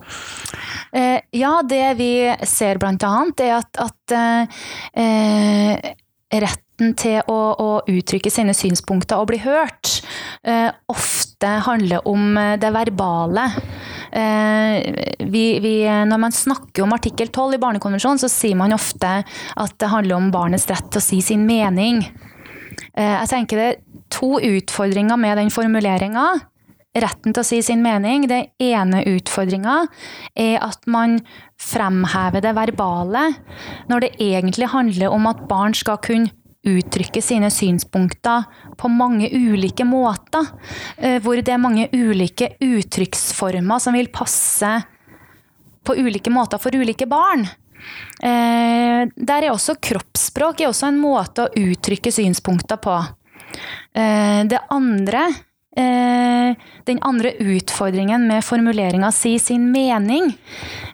Eh, 0.97 1.21
ja, 1.37 1.59
det 1.69 1.87
vi 2.01 2.13
ser 2.49 2.81
blant 2.83 3.05
annet, 3.07 3.45
er 3.45 3.59
at, 3.61 3.83
at 3.87 4.17
eh, 4.97 5.93
rett 6.41 6.66
retten 6.77 6.95
til 6.95 7.23
å, 7.27 7.57
å, 7.57 7.69
uttrykke 7.89 8.31
sine 8.31 8.53
synspunkter 8.55 9.19
og 9.19 9.31
bli 9.31 9.39
hørt, 9.41 10.03
eh, 10.45 10.71
ofte 10.89 11.47
handler 11.65 12.07
om 12.07 12.37
eh, 12.37 12.59
det 12.59 12.73
verbale. 12.73 13.47
Eh, 14.13 14.83
vi, 15.25 15.59
vi, 15.61 15.87
når 15.87 16.19
man 16.19 16.33
snakker 16.33 16.85
om 16.85 16.93
artikkel 16.93 17.29
12 17.29 17.55
i 17.57 17.59
Barnekonvensjonen, 17.59 18.21
så 18.21 18.29
sier 18.29 18.57
man 18.57 18.73
ofte 18.73 19.23
at 19.57 19.79
det 19.79 19.91
handler 19.91 20.17
om 20.17 20.31
barnets 20.31 20.69
rett 20.69 20.91
til 20.91 21.01
å 21.01 21.05
si 21.05 21.23
sin 21.23 21.47
mening. 21.47 22.05
Eh, 22.95 23.17
jeg 23.23 23.31
tenker 23.33 23.57
det 23.57 23.71
er 23.71 23.83
to 24.11 24.37
utfordringer 24.39 25.17
med 25.17 25.39
den 25.39 25.51
formuleringa 25.51 26.37
retten 26.97 27.35
til 27.35 27.43
å 27.43 27.45
si 27.45 27.61
sin 27.65 27.83
mening. 27.85 28.29
Den 28.29 28.49
ene 28.63 29.03
utfordringa 29.05 29.83
er 30.37 30.63
at 30.65 30.87
man 30.89 31.19
fremhever 31.61 32.45
det 32.45 32.55
verbale, 32.57 33.31
når 33.89 34.05
det 34.05 34.17
egentlig 34.21 34.73
handler 34.73 35.13
om 35.13 35.29
at 35.29 35.45
barn 35.49 35.77
skal 35.77 36.01
kunne 36.05 36.33
uttrykke 36.67 37.23
sine 37.23 37.51
synspunkter 37.53 38.47
på 38.79 38.91
mange 38.93 39.31
ulike 39.33 39.87
måter. 39.89 40.51
Eh, 40.97 41.19
hvor 41.23 41.41
det 41.41 41.55
er 41.55 41.63
mange 41.63 41.89
ulike 41.95 42.55
uttrykksformer 42.63 43.83
som 43.83 43.97
vil 43.97 44.11
passe 44.13 44.73
på 45.87 45.97
ulike 45.97 46.33
måter 46.35 46.61
for 46.63 46.75
ulike 46.75 47.07
barn. 47.09 47.47
Eh, 48.23 49.07
der 49.07 49.47
er 49.47 49.53
også 49.53 49.79
kroppsspråk 49.83 50.63
er 50.63 50.71
også 50.71 50.91
en 50.91 51.01
måte 51.01 51.47
å 51.47 51.67
uttrykke 51.71 52.13
synspunkter 52.15 52.81
på. 52.83 52.97
Eh, 53.95 54.43
det 54.49 54.65
andre 54.75 55.29
den 55.77 57.01
andre 57.05 57.35
utfordringen 57.43 58.27
med 58.29 58.45
formuleringa 58.45 59.11
si 59.13 59.35
sin 59.43 59.69
mening, 59.73 60.31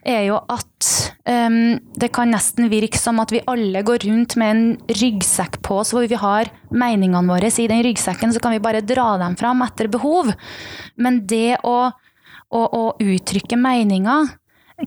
er 0.02 0.24
jo 0.26 0.40
at 0.50 0.88
um, 1.28 1.78
det 1.94 2.10
kan 2.16 2.32
nesten 2.32 2.70
virke 2.72 2.98
som 2.98 3.20
at 3.22 3.34
vi 3.34 3.44
alle 3.46 3.84
går 3.86 4.06
rundt 4.08 4.36
med 4.40 4.50
en 4.50 4.64
ryggsekk 4.90 5.60
på 5.62 5.78
oss 5.82 5.92
hvor 5.94 6.08
vi 6.10 6.18
har 6.18 6.50
meningene 6.74 7.28
våre 7.30 7.52
i 7.52 7.68
den 7.70 7.84
ryggsekken, 7.86 8.34
så 8.34 8.42
kan 8.42 8.56
vi 8.56 8.62
bare 8.64 8.82
dra 8.82 9.14
dem 9.22 9.36
fram 9.38 9.62
etter 9.66 9.90
behov. 9.92 10.32
Men 10.96 11.22
det 11.30 11.60
å, 11.62 11.92
å, 12.50 12.62
å 12.62 12.84
uttrykke 12.98 13.60
meninger 13.60 14.32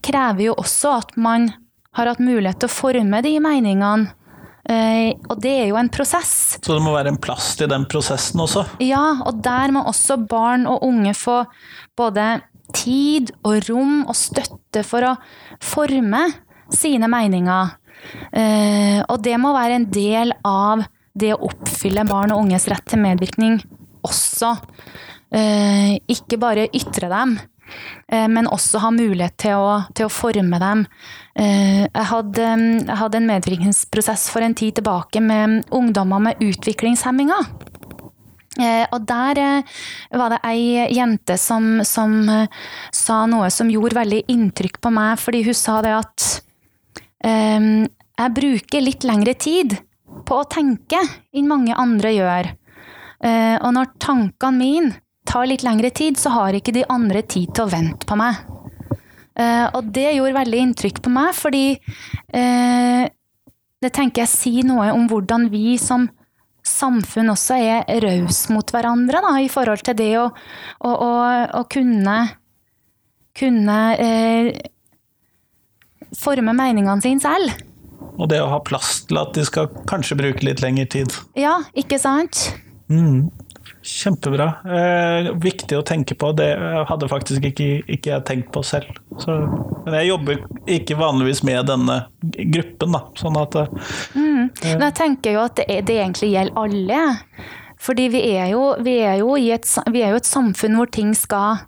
krever 0.03 0.49
jo 0.49 0.57
også 0.59 0.97
at 0.99 1.15
man 1.15 1.51
har 1.95 2.11
hatt 2.11 2.23
mulighet 2.23 2.59
til 2.63 2.71
å 2.71 2.75
forme 2.75 3.21
de 3.23 3.37
meningene 3.39 4.11
og 4.65 5.35
det 5.43 5.51
er 5.61 5.67
jo 5.69 5.77
en 5.77 5.91
prosess. 5.93 6.57
Så 6.57 6.73
det 6.73 6.81
må 6.81 6.95
være 6.95 7.11
en 7.13 7.19
plass 7.21 7.51
til 7.59 7.69
den 7.69 7.83
prosessen 7.89 8.41
også? 8.41 8.63
Ja, 8.81 9.21
og 9.21 9.43
der 9.45 9.73
må 9.75 9.83
også 9.85 10.17
barn 10.25 10.65
og 10.69 10.81
unge 10.87 11.13
få 11.13 11.43
både 11.97 12.39
tid 12.73 13.31
og 13.45 13.59
rom 13.69 14.03
og 14.09 14.15
støtte 14.17 14.83
for 14.87 15.05
å 15.05 15.13
forme 15.63 16.23
sine 16.73 17.09
meninger. 17.11 17.75
Uh, 18.33 19.01
og 19.09 19.17
det 19.25 19.37
må 19.41 19.53
være 19.55 19.79
en 19.79 19.89
del 19.93 20.33
av 20.45 20.83
det 21.15 21.31
å 21.33 21.47
oppfylle 21.47 22.05
barn 22.09 22.33
og 22.35 22.43
unges 22.43 22.67
rett 22.71 22.85
til 22.89 23.01
medvirkning 23.03 23.59
også. 24.05 24.55
Uh, 25.35 25.95
ikke 26.11 26.39
bare 26.41 26.67
ytre 26.75 27.09
dem, 27.11 27.37
men 28.11 28.47
også 28.51 28.79
ha 28.83 28.91
mulighet 28.93 29.33
til 29.41 29.57
å, 29.57 29.69
til 29.97 30.05
å 30.05 30.13
forme 30.13 30.59
dem. 30.61 30.83
Eh, 31.35 31.83
jeg 31.83 32.07
hadde, 32.09 32.43
jeg 32.87 32.95
hadde 32.95 33.19
en 33.19 33.27
medvirkningsprosess 33.27 34.29
for 34.31 34.45
en 34.45 34.55
tid 34.55 34.77
tilbake 34.77 35.19
med 35.19 35.65
ungdommer 35.75 36.21
med 36.29 36.43
utviklingshemminger. 36.43 37.49
Eh, 38.55 38.85
og 38.95 39.03
der 39.03 39.41
eh, 39.41 39.73
var 40.15 40.31
det 40.31 40.39
ei 40.47 40.85
jente 40.95 41.35
som, 41.41 41.83
som, 41.83 42.15
sa 42.95 43.25
noe 43.27 43.49
som 43.51 43.71
gjorde 43.71 43.99
veldig 43.99 44.21
inntrykk 44.31 44.79
på 44.79 44.93
meg, 44.95 45.19
fordi 45.19 45.43
hun 45.47 45.57
sa 45.57 45.81
det 45.83 45.95
at 45.97 46.31
jeg 47.25 48.33
bruker 48.37 48.83
litt 48.83 49.05
lengre 49.07 49.33
tid 49.33 49.71
på 50.29 50.35
å 50.37 50.45
tenke 50.45 50.99
enn 51.33 51.47
mange 51.49 51.73
andre 51.73 52.11
gjør. 52.13 52.49
Og 53.65 53.71
når 53.73 53.89
tankene 53.97 54.59
mine 54.59 54.91
tar 55.35 55.49
litt 55.51 55.65
lengre 55.67 55.91
tid, 55.91 56.19
så 56.19 56.31
har 56.31 56.55
ikke 56.55 56.73
de 56.75 56.85
andre 56.91 57.21
tid 57.27 57.51
til 57.55 57.67
å 57.67 57.71
vente 57.71 58.07
på 58.07 58.17
meg. 58.19 58.39
Uh, 59.35 59.67
og 59.75 59.89
det 59.91 60.13
gjorde 60.15 60.37
veldig 60.37 60.59
inntrykk 60.63 61.01
på 61.03 61.11
meg, 61.11 61.33
fordi 61.35 61.65
uh, 61.75 63.03
det 63.83 63.91
tenker 63.93 64.23
jeg 64.23 64.31
sier 64.31 64.67
noe 64.67 64.93
om 64.95 65.09
hvordan 65.11 65.49
vi 65.51 65.75
som 65.81 66.07
samfunn 66.65 67.33
også 67.33 67.57
er 67.59 67.99
rause 68.01 68.53
mot 68.53 68.71
hverandre, 68.73 69.19
da, 69.21 69.33
i 69.43 69.51
forhold 69.51 69.83
til 69.85 69.97
det 69.99 70.13
å, 70.21 70.29
å, 70.87 70.93
å, 70.93 71.11
å 71.59 71.63
kunne, 71.69 72.15
kunne 73.37 73.79
uh, 73.99 74.49
forme 76.15 76.55
meningene 76.55 77.03
sine 77.03 77.21
selv. 77.21 77.63
Og 78.15 78.29
det 78.31 78.39
å 78.39 78.47
ha 78.53 78.61
plass 78.63 79.01
til 79.09 79.19
at 79.19 79.35
de 79.35 79.43
skal 79.43 79.67
kanskje 79.89 80.15
bruke 80.21 80.47
litt 80.47 80.63
lengre 80.63 80.87
tid. 80.95 81.11
Ja, 81.35 81.59
ikke 81.75 81.99
sant? 81.99 82.47
Mm. 82.87 83.27
Kjempebra. 83.85 84.47
Eh, 84.65 85.27
viktig 85.37 85.77
å 85.77 85.83
tenke 85.85 86.15
på. 86.17 86.31
Det 86.37 86.47
hadde 86.89 87.09
faktisk 87.09 87.43
ikke, 87.51 87.67
ikke 87.85 88.15
jeg 88.15 88.25
tenkt 88.25 88.49
på 88.55 88.63
selv. 88.65 88.97
Så, 89.21 89.35
men 89.85 89.99
jeg 89.99 90.09
jobber 90.09 90.41
ikke 90.77 90.97
vanligvis 90.97 91.43
med 91.45 91.69
denne 91.69 91.99
gruppen, 92.55 92.97
da. 92.97 93.03
Sånn 93.19 93.37
at 93.37 93.59
eh, 93.61 93.93
mm. 94.17 94.41
Men 94.65 94.87
jeg 94.87 94.97
tenker 94.97 95.37
jo 95.37 95.45
at 95.45 95.61
det, 95.61 95.67
det, 95.85 95.99
egentlig 95.99 96.31
gjelder 96.33 96.59
alle. 96.63 97.05
Fordi 97.85 98.09
vi 98.09 98.25
er 98.33 98.51
jo, 98.55 98.65
vi 98.81 98.97
er 99.05 99.21
et, 99.53 99.71
vi 99.93 100.01
er 100.01 100.15
jo 100.15 100.21
et 100.23 100.33
samfunn 100.33 100.79
hvor 100.79 100.89
ting 100.89 101.13
skal 101.17 101.67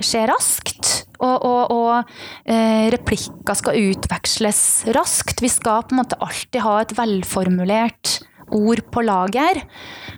skje 0.00 0.26
raskt. 0.28 0.96
Og, 1.20 1.36
og, 1.44 1.72
og 1.72 2.48
eh, 2.48 2.88
replikker 2.92 3.56
skal 3.56 3.80
utveksles 3.80 4.64
raskt. 4.96 5.40
Vi 5.40 5.48
skal 5.52 5.86
på 5.88 5.96
en 5.96 6.04
måte 6.04 6.20
alltid 6.20 6.64
ha 6.64 6.80
et 6.84 6.94
velformulert 7.00 8.20
ord 8.56 8.84
på 8.92 9.04
lager. 9.06 9.62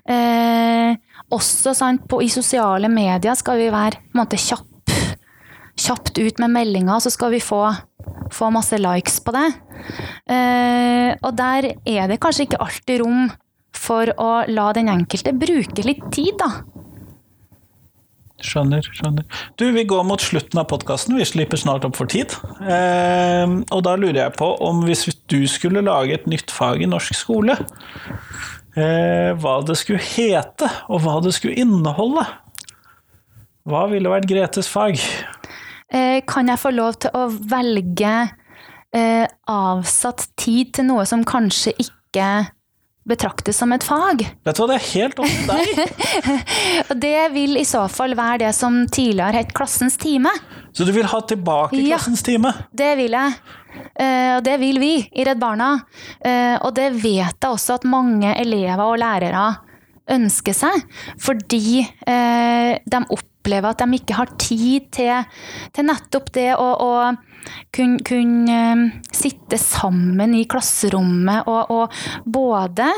Eh, 0.09 0.97
også 1.33 1.75
sant, 1.77 2.05
på, 2.09 2.21
i 2.25 2.31
sosiale 2.33 2.90
medier 2.92 3.37
skal 3.38 3.61
vi 3.61 3.71
være 3.73 4.03
måte 4.16 4.40
kjapp, 4.40 4.92
kjapt 5.81 6.18
ut 6.21 6.42
med 6.42 6.53
meldinger, 6.53 7.01
så 7.01 7.12
skal 7.12 7.33
vi 7.33 7.40
få, 7.42 7.64
få 8.33 8.51
masse 8.55 8.79
likes 8.81 9.21
på 9.25 9.35
det. 9.37 9.49
Eh, 10.29 11.11
og 11.23 11.33
der 11.38 11.73
er 11.73 12.11
det 12.11 12.21
kanskje 12.23 12.49
ikke 12.49 12.62
alltid 12.64 13.03
rom 13.05 13.31
for 13.73 14.12
å 14.21 14.33
la 14.53 14.68
den 14.77 14.90
enkelte 14.92 15.33
bruke 15.35 15.85
litt 15.87 16.05
tid, 16.12 16.37
da. 16.40 16.51
Skjønner. 18.42 18.83
skjønner. 18.83 19.24
Du, 19.57 19.70
Vi 19.72 19.85
går 19.88 20.05
mot 20.05 20.20
slutten 20.20 20.61
av 20.61 20.68
podkasten. 20.70 21.16
Vi 21.18 21.26
slipper 21.28 21.61
snart 21.61 21.87
opp 21.88 21.96
for 21.96 22.11
tid. 22.11 22.35
Eh, 22.61 23.46
og 23.70 23.83
da 23.87 23.96
lurer 23.96 24.24
jeg 24.24 24.37
på 24.38 24.50
om 24.66 24.85
hvis 24.87 25.07
du 25.31 25.42
skulle 25.50 25.85
lage 25.85 26.18
et 26.18 26.26
nytt 26.31 26.50
fag 26.50 26.83
i 26.83 26.90
norsk 26.90 27.14
skole, 27.16 27.57
eh, 28.76 29.33
hva 29.38 29.59
det 29.66 29.78
skulle 29.81 30.02
hete, 30.02 30.68
og 30.88 31.05
hva 31.05 31.20
det 31.24 31.35
skulle 31.37 31.59
inneholde. 31.62 32.26
Hva 33.68 33.87
ville 33.92 34.11
vært 34.11 34.26
Gretes 34.31 34.68
fag? 34.70 34.98
Eh, 35.92 36.20
kan 36.26 36.48
jeg 36.48 36.59
få 36.59 36.72
lov 36.74 36.96
til 37.05 37.12
å 37.14 37.28
velge 37.31 38.14
eh, 38.96 39.26
avsatt 39.50 40.26
tid 40.40 40.72
til 40.78 40.88
noe 40.88 41.05
som 41.09 41.22
kanskje 41.28 41.74
ikke 41.85 42.28
betraktes 43.09 43.59
som 43.59 43.73
et 43.75 43.85
fag? 43.85 44.23
Vet 44.47 44.57
du 44.57 44.62
hva, 44.62 44.69
det 44.71 44.79
er 44.79 44.88
helt 44.93 45.23
opp 45.23 45.33
til 45.33 45.49
deg. 45.51 46.37
det 47.05 47.17
vil 47.35 47.59
i 47.59 47.65
så 47.67 47.87
fall 47.91 48.15
være 48.19 48.45
det 48.45 48.53
som 48.57 48.85
tidligere 48.87 49.43
het 49.43 49.55
Klassens 49.57 49.99
time. 50.01 50.31
Så 50.73 50.87
du 50.88 50.93
vil 50.95 51.09
ha 51.11 51.21
tilbake 51.29 51.81
Klassens 51.88 52.23
time? 52.27 52.53
Ja, 52.55 52.69
det 52.83 52.93
vil 53.03 53.19
jeg. 53.19 53.35
Uh, 53.73 54.38
og 54.38 54.45
det 54.47 54.55
vil 54.61 54.79
vi 54.83 54.95
i 55.03 55.27
Redd 55.27 55.41
Barna. 55.43 55.75
Uh, 56.23 56.57
og 56.62 56.73
det 56.79 56.93
vet 57.01 57.37
jeg 57.37 57.51
også 57.51 57.81
at 57.81 57.88
mange 57.88 58.33
elever 58.38 58.85
og 58.85 59.01
lærere 59.03 59.51
ønsker 60.12 60.55
seg, 60.57 60.81
fordi 61.23 61.83
uh, 61.83 62.73
de 62.83 63.03
opplever 63.15 63.71
at 63.71 63.83
de 63.83 63.99
ikke 64.01 64.17
har 64.19 64.33
tid 64.41 64.88
til, 64.95 65.37
til 65.75 65.87
nettopp 65.88 66.33
det 66.35 66.51
å 66.59 66.71
kunne, 67.74 67.98
kunne 68.07 68.61
sitte 69.12 69.59
sammen 69.61 70.35
i 70.38 70.44
klasserommet 70.50 71.48
og, 71.50 71.70
og 71.70 72.24
både 72.24 72.88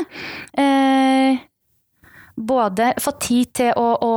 både 2.35 2.91
få 2.99 3.13
tid 3.23 3.53
til 3.61 3.71
å, 3.79 3.89
å 4.03 4.15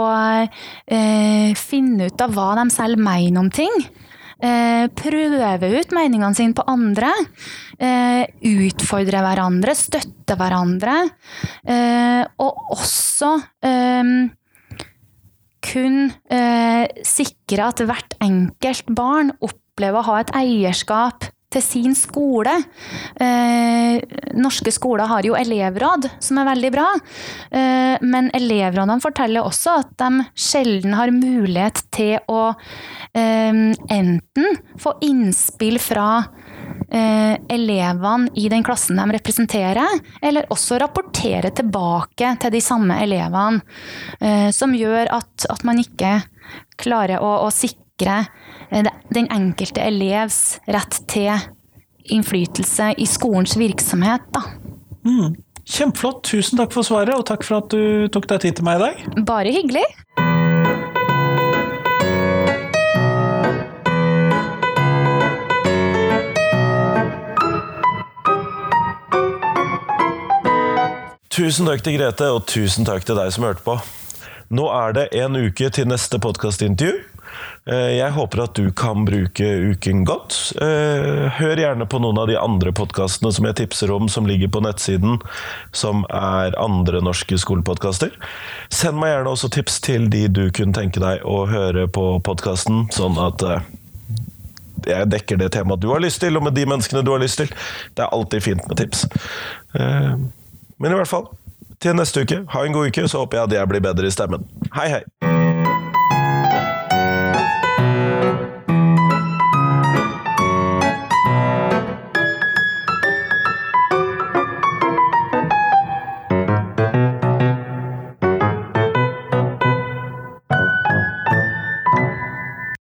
eh, 0.90 1.54
finne 1.58 2.10
ut 2.10 2.24
av 2.26 2.34
hva 2.34 2.50
de 2.58 2.66
selv 2.74 3.02
mener 3.02 3.44
om 3.44 3.52
ting, 3.54 3.76
Eh, 4.38 4.86
prøve 4.94 5.70
ut 5.74 5.94
meningene 5.96 6.38
sine 6.38 6.54
på 6.54 6.66
andre. 6.70 7.10
Eh, 7.82 8.24
utfordre 8.46 9.24
hverandre, 9.26 9.74
støtte 9.78 10.38
hverandre. 10.38 11.00
Eh, 11.66 12.24
og 12.38 12.78
også 12.78 13.34
kun 15.68 15.98
sikre 17.04 17.66
at 17.66 17.82
hvert 17.84 18.14
enkelt 18.24 18.92
barn 18.96 19.34
opplever 19.78 20.02
å 20.02 20.10
ha 20.10 20.22
et 20.24 20.32
eierskap 20.34 21.30
til 21.54 21.64
sin 21.64 21.94
skole. 21.96 22.52
Eh, 23.24 24.02
norske 24.36 24.74
skoler 24.74 25.08
har 25.08 25.24
jo 25.24 25.38
elevråd, 25.38 26.10
som 26.20 26.42
er 26.42 26.50
veldig 26.50 26.72
bra. 26.74 26.88
Eh, 27.52 27.96
men 28.02 28.32
elevrådene 28.36 29.00
forteller 29.04 29.46
også 29.46 29.78
at 29.84 29.94
de 30.02 30.26
sjelden 30.36 30.98
har 30.98 31.14
mulighet 31.16 31.86
til 31.94 32.18
å 32.28 32.50
eh, 33.14 33.62
enten 33.96 34.60
få 34.82 34.98
innspill 35.08 35.80
fra 35.80 36.10
eh, 36.92 37.40
elevene 37.48 38.34
i 38.36 38.50
den 38.52 38.66
klassen 38.68 39.00
de 39.00 39.08
representerer, 39.16 40.04
eller 40.20 40.52
også 40.52 40.82
rapportere 40.84 41.54
tilbake 41.56 42.36
til 42.44 42.58
de 42.58 42.66
samme 42.66 43.00
elevene, 43.06 43.64
eh, 44.20 44.50
som 44.52 44.76
gjør 44.76 45.14
at, 45.22 45.48
at, 45.48 45.64
man 45.64 45.80
ikke 45.80 46.18
klarer 46.76 47.24
å, 47.24 47.38
å 47.48 47.52
sikre 47.54 47.87
eh, 48.06 48.86
den 49.14 49.28
enkelte 49.34 49.82
elevs 49.82 50.60
rett 50.68 51.02
til 51.10 51.34
innflytelse 52.08 52.94
i 52.98 53.06
skolens 53.10 53.58
virksomhet. 53.60 54.22
Da. 54.34 54.44
Mm. 55.08 55.36
Kjempeflott. 55.68 56.24
Tusen 56.24 56.60
takk 56.60 56.72
for 56.76 56.88
svaret, 56.88 57.16
og 57.18 57.26
takk 57.28 57.44
for 57.44 57.60
at 57.60 57.72
du 57.74 58.08
tok 58.14 58.30
deg 58.30 58.46
tid 58.46 58.60
til 58.60 58.68
meg 58.68 58.80
i 58.80 58.86
dag. 58.86 59.26
Bare 59.28 59.52
hyggelig. 59.52 59.84
Tusen 71.38 71.68
takk 71.70 71.84
til 71.86 72.00
Grete, 72.00 72.32
og 72.34 72.48
tusen 72.50 72.88
takk 72.88 73.04
til 73.06 73.20
deg 73.20 73.30
som 73.36 73.46
hørte 73.46 73.62
på. 73.62 73.76
Nå 74.50 74.64
er 74.72 74.96
det 74.96 75.10
en 75.20 75.36
uke 75.38 75.68
til 75.70 75.86
neste 75.92 76.18
podkastintervju. 76.24 77.17
Eh, 77.68 77.98
jeg 77.98 78.14
håper 78.16 78.42
at 78.46 78.56
du 78.56 78.70
kan 78.72 79.04
bruke 79.08 79.48
uken 79.74 80.06
godt. 80.08 80.36
Eh, 80.64 81.28
hør 81.36 81.60
gjerne 81.60 81.88
på 81.90 82.00
noen 82.00 82.20
av 82.22 82.30
de 82.30 82.38
andre 82.40 82.72
podkastene 82.76 83.32
som 83.36 83.48
jeg 83.50 83.58
tipser 83.60 83.92
om, 83.92 84.08
som 84.12 84.28
ligger 84.30 84.52
på 84.54 84.62
nettsiden, 84.64 85.20
som 85.76 86.06
er 86.08 86.56
andre 86.62 87.02
norske 87.04 87.40
skolepodkaster. 87.42 88.14
Send 88.72 89.02
meg 89.02 89.12
gjerne 89.12 89.34
også 89.36 89.52
tips 89.52 89.82
til 89.84 90.08
de 90.14 90.28
du 90.32 90.46
kunne 90.56 90.76
tenke 90.78 91.04
deg 91.04 91.26
å 91.28 91.44
høre 91.52 91.90
på 91.92 92.06
podkasten, 92.24 92.86
sånn 92.96 93.20
at 93.20 93.44
eh, 93.44 93.68
jeg 94.88 95.12
dekker 95.12 95.42
det 95.42 95.52
temaet 95.58 95.84
du 95.84 95.90
har 95.92 96.04
lyst 96.04 96.24
til, 96.24 96.40
og 96.40 96.48
med 96.48 96.56
de 96.56 96.64
menneskene 96.70 97.04
du 97.04 97.12
har 97.12 97.24
lyst 97.24 97.42
til. 97.42 97.52
Det 97.98 98.06
er 98.06 98.14
alltid 98.16 98.46
fint 98.46 98.70
med 98.70 98.80
tips. 98.80 99.04
Men 99.76 100.94
i 100.94 101.00
hvert 101.02 101.12
fall, 101.12 101.28
til 101.84 101.98
neste 101.98 102.24
uke, 102.24 102.46
ha 102.54 102.64
en 102.64 102.78
god 102.78 102.94
uke, 102.94 103.10
så 103.12 103.26
håper 103.26 103.42
jeg 103.42 103.50
at 103.50 103.58
jeg 103.60 103.74
blir 103.74 103.84
bedre 103.90 104.08
i 104.08 104.16
stemmen. 104.16 104.48
Hei, 104.78 104.88
hei! 104.94 105.37